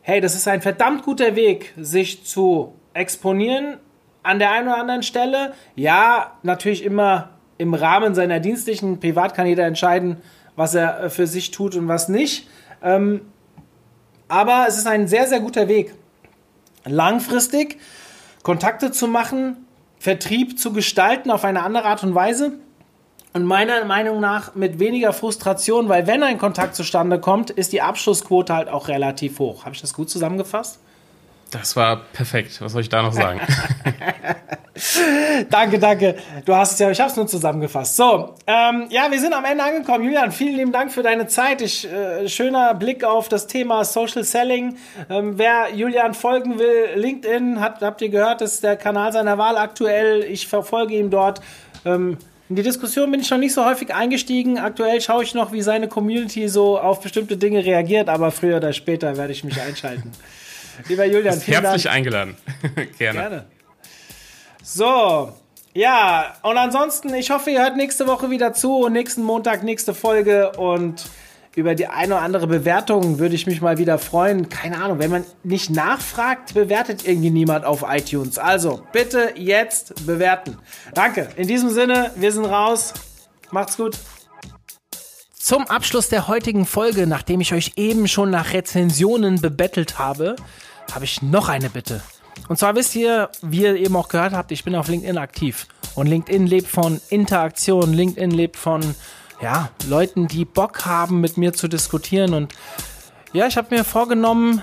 hey, 0.01 0.19
das 0.19 0.35
ist 0.35 0.47
ein 0.47 0.61
verdammt 0.61 1.03
guter 1.03 1.35
Weg, 1.35 1.73
sich 1.77 2.25
zu 2.25 2.73
exponieren 2.93 3.77
an 4.23 4.39
der 4.39 4.51
einen 4.51 4.67
oder 4.67 4.77
anderen 4.77 5.03
Stelle. 5.03 5.53
Ja, 5.75 6.37
natürlich 6.43 6.83
immer 6.83 7.29
im 7.57 7.73
Rahmen 7.73 8.15
seiner 8.15 8.39
dienstlichen, 8.39 8.99
privat 8.99 9.35
kann 9.35 9.45
jeder 9.45 9.65
entscheiden, 9.65 10.17
was 10.55 10.73
er 10.73 11.03
äh, 11.03 11.09
für 11.09 11.27
sich 11.27 11.51
tut 11.51 11.75
und 11.75 11.87
was 11.87 12.09
nicht. 12.09 12.47
Ähm, 12.83 13.21
aber 14.27 14.65
es 14.67 14.77
ist 14.77 14.87
ein 14.87 15.07
sehr, 15.07 15.27
sehr 15.27 15.39
guter 15.39 15.67
Weg, 15.67 15.93
langfristig 16.85 17.77
Kontakte 18.43 18.91
zu 18.91 19.07
machen, 19.07 19.67
Vertrieb 19.99 20.57
zu 20.57 20.73
gestalten 20.73 21.29
auf 21.29 21.43
eine 21.43 21.61
andere 21.61 21.85
Art 21.85 22.03
und 22.03 22.15
Weise 22.15 22.53
und 23.33 23.45
meiner 23.45 23.85
Meinung 23.85 24.19
nach 24.19 24.55
mit 24.55 24.79
weniger 24.79 25.13
Frustration, 25.13 25.87
weil 25.87 26.05
wenn 26.07 26.21
ein 26.23 26.37
Kontakt 26.37 26.75
zustande 26.75 27.19
kommt, 27.19 27.49
ist 27.49 27.71
die 27.71 27.81
Abschlussquote 27.81 28.53
halt 28.53 28.67
auch 28.67 28.87
relativ 28.87 29.39
hoch. 29.39 29.63
Habe 29.65 29.75
ich 29.75 29.81
das 29.81 29.93
gut 29.93 30.09
zusammengefasst? 30.09 30.79
Das 31.51 31.75
war 31.75 31.97
perfekt. 32.13 32.61
Was 32.61 32.71
soll 32.71 32.81
ich 32.81 32.89
da 32.89 33.01
noch 33.01 33.11
sagen? 33.11 33.41
danke, 35.49 35.79
danke. 35.79 36.15
Du 36.45 36.55
hast 36.55 36.73
es 36.73 36.79
ja, 36.79 36.89
ich 36.89 36.99
habe 36.99 37.11
es 37.11 37.17
nur 37.17 37.27
zusammengefasst. 37.27 37.97
So, 37.97 38.35
ähm, 38.47 38.87
ja, 38.89 39.11
wir 39.11 39.19
sind 39.19 39.33
am 39.33 39.43
Ende 39.43 39.63
angekommen. 39.63 40.05
Julian, 40.05 40.31
vielen 40.31 40.55
lieben 40.55 40.71
Dank 40.71 40.93
für 40.93 41.03
deine 41.03 41.27
Zeit. 41.27 41.61
Ich, 41.61 41.91
äh, 41.91 42.29
schöner 42.29 42.73
Blick 42.73 43.03
auf 43.03 43.27
das 43.27 43.47
Thema 43.47 43.83
Social 43.83 44.23
Selling. 44.23 44.77
Ähm, 45.09 45.37
wer 45.37 45.73
Julian 45.73 46.13
folgen 46.13 46.57
will, 46.57 46.91
LinkedIn, 46.95 47.59
hat, 47.59 47.81
habt 47.81 48.01
ihr 48.01 48.09
gehört, 48.09 48.41
ist 48.41 48.63
der 48.63 48.77
Kanal 48.77 49.11
seiner 49.11 49.37
Wahl 49.37 49.57
aktuell. 49.57 50.23
Ich 50.23 50.47
verfolge 50.47 50.95
ihn 50.95 51.09
dort. 51.09 51.41
Ähm, 51.83 52.17
in 52.51 52.55
die 52.57 52.63
Diskussion 52.63 53.09
bin 53.09 53.21
ich 53.21 53.29
noch 53.29 53.37
nicht 53.37 53.53
so 53.53 53.63
häufig 53.63 53.93
eingestiegen. 53.95 54.57
Aktuell 54.57 54.99
schaue 54.99 55.23
ich 55.23 55.33
noch, 55.33 55.53
wie 55.53 55.61
seine 55.61 55.87
Community 55.87 56.49
so 56.49 56.77
auf 56.77 56.99
bestimmte 56.99 57.37
Dinge 57.37 57.63
reagiert, 57.63 58.09
aber 58.09 58.29
früher 58.29 58.57
oder 58.57 58.73
später 58.73 59.15
werde 59.15 59.31
ich 59.31 59.45
mich 59.45 59.61
einschalten. 59.61 60.11
Lieber 60.89 61.05
Julian, 61.05 61.39
vielen 61.39 61.61
herzlich 61.61 61.83
Dank. 61.83 61.95
eingeladen. 61.95 62.35
Gerne. 62.97 63.19
Gerne. 63.19 63.45
So, 64.61 65.31
ja, 65.73 66.35
und 66.41 66.57
ansonsten, 66.57 67.13
ich 67.13 67.31
hoffe, 67.31 67.51
ihr 67.51 67.61
hört 67.61 67.77
nächste 67.77 68.05
Woche 68.05 68.29
wieder 68.29 68.51
zu 68.51 68.79
und 68.79 68.91
nächsten 68.91 69.23
Montag 69.23 69.63
nächste 69.63 69.93
Folge 69.93 70.51
und 70.51 71.05
über 71.55 71.75
die 71.75 71.87
eine 71.87 72.15
oder 72.15 72.23
andere 72.23 72.47
Bewertung 72.47 73.19
würde 73.19 73.35
ich 73.35 73.45
mich 73.45 73.61
mal 73.61 73.77
wieder 73.77 73.97
freuen. 73.97 74.47
Keine 74.47 74.81
Ahnung, 74.81 74.99
wenn 74.99 75.11
man 75.11 75.25
nicht 75.43 75.69
nachfragt, 75.69 76.53
bewertet 76.53 77.05
irgendwie 77.05 77.29
niemand 77.29 77.65
auf 77.65 77.83
iTunes. 77.87 78.37
Also 78.37 78.83
bitte 78.93 79.33
jetzt 79.35 80.05
bewerten. 80.05 80.57
Danke. 80.93 81.27
In 81.35 81.47
diesem 81.47 81.69
Sinne, 81.69 82.11
wir 82.15 82.31
sind 82.31 82.45
raus. 82.45 82.93
Macht's 83.51 83.75
gut. 83.75 83.97
Zum 85.33 85.67
Abschluss 85.67 86.07
der 86.07 86.29
heutigen 86.29 86.65
Folge, 86.65 87.05
nachdem 87.07 87.41
ich 87.41 87.53
euch 87.53 87.73
eben 87.75 88.07
schon 88.07 88.29
nach 88.29 88.53
Rezensionen 88.53 89.41
bebettelt 89.41 89.99
habe, 89.99 90.37
habe 90.93 91.03
ich 91.03 91.21
noch 91.21 91.49
eine 91.49 91.69
Bitte. 91.69 92.01
Und 92.47 92.57
zwar 92.57 92.75
wisst 92.75 92.95
ihr, 92.95 93.29
wie 93.41 93.63
ihr 93.63 93.75
eben 93.75 93.95
auch 93.95 94.07
gehört 94.07 94.33
habt, 94.33 94.51
ich 94.51 94.63
bin 94.63 94.75
auf 94.75 94.87
LinkedIn 94.87 95.17
aktiv. 95.17 95.67
Und 95.95 96.07
LinkedIn 96.07 96.47
lebt 96.47 96.67
von 96.67 97.01
Interaktion, 97.09 97.93
LinkedIn 97.93 98.31
lebt 98.31 98.55
von 98.55 98.95
ja, 99.41 99.69
Leuten, 99.87 100.27
die 100.27 100.45
Bock 100.45 100.85
haben, 100.85 101.19
mit 101.21 101.37
mir 101.37 101.53
zu 101.53 101.67
diskutieren. 101.67 102.33
Und 102.33 102.53
ja, 103.33 103.47
ich 103.47 103.57
habe 103.57 103.75
mir 103.75 103.83
vorgenommen, 103.83 104.61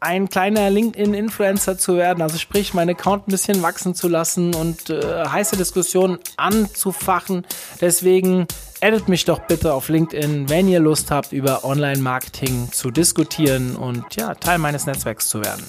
ein 0.00 0.28
kleiner 0.28 0.68
LinkedIn-Influencer 0.68 1.78
zu 1.78 1.96
werden, 1.96 2.22
also 2.22 2.36
sprich, 2.36 2.74
meinen 2.74 2.90
Account 2.90 3.28
ein 3.28 3.30
bisschen 3.30 3.62
wachsen 3.62 3.94
zu 3.94 4.08
lassen 4.08 4.52
und 4.54 4.90
äh, 4.90 5.26
heiße 5.26 5.56
Diskussionen 5.56 6.18
anzufachen. 6.36 7.46
Deswegen 7.80 8.48
addet 8.80 9.08
mich 9.08 9.24
doch 9.24 9.38
bitte 9.40 9.72
auf 9.72 9.88
LinkedIn, 9.88 10.48
wenn 10.48 10.66
ihr 10.66 10.80
Lust 10.80 11.12
habt, 11.12 11.32
über 11.32 11.64
Online-Marketing 11.64 12.72
zu 12.72 12.90
diskutieren 12.90 13.76
und 13.76 14.16
ja, 14.16 14.34
Teil 14.34 14.58
meines 14.58 14.86
Netzwerks 14.86 15.28
zu 15.28 15.44
werden. 15.44 15.64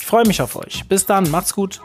Ich 0.00 0.06
freue 0.06 0.26
mich 0.26 0.40
auf 0.40 0.56
euch. 0.56 0.88
Bis 0.88 1.04
dann, 1.04 1.30
macht's 1.30 1.54
gut. 1.54 1.80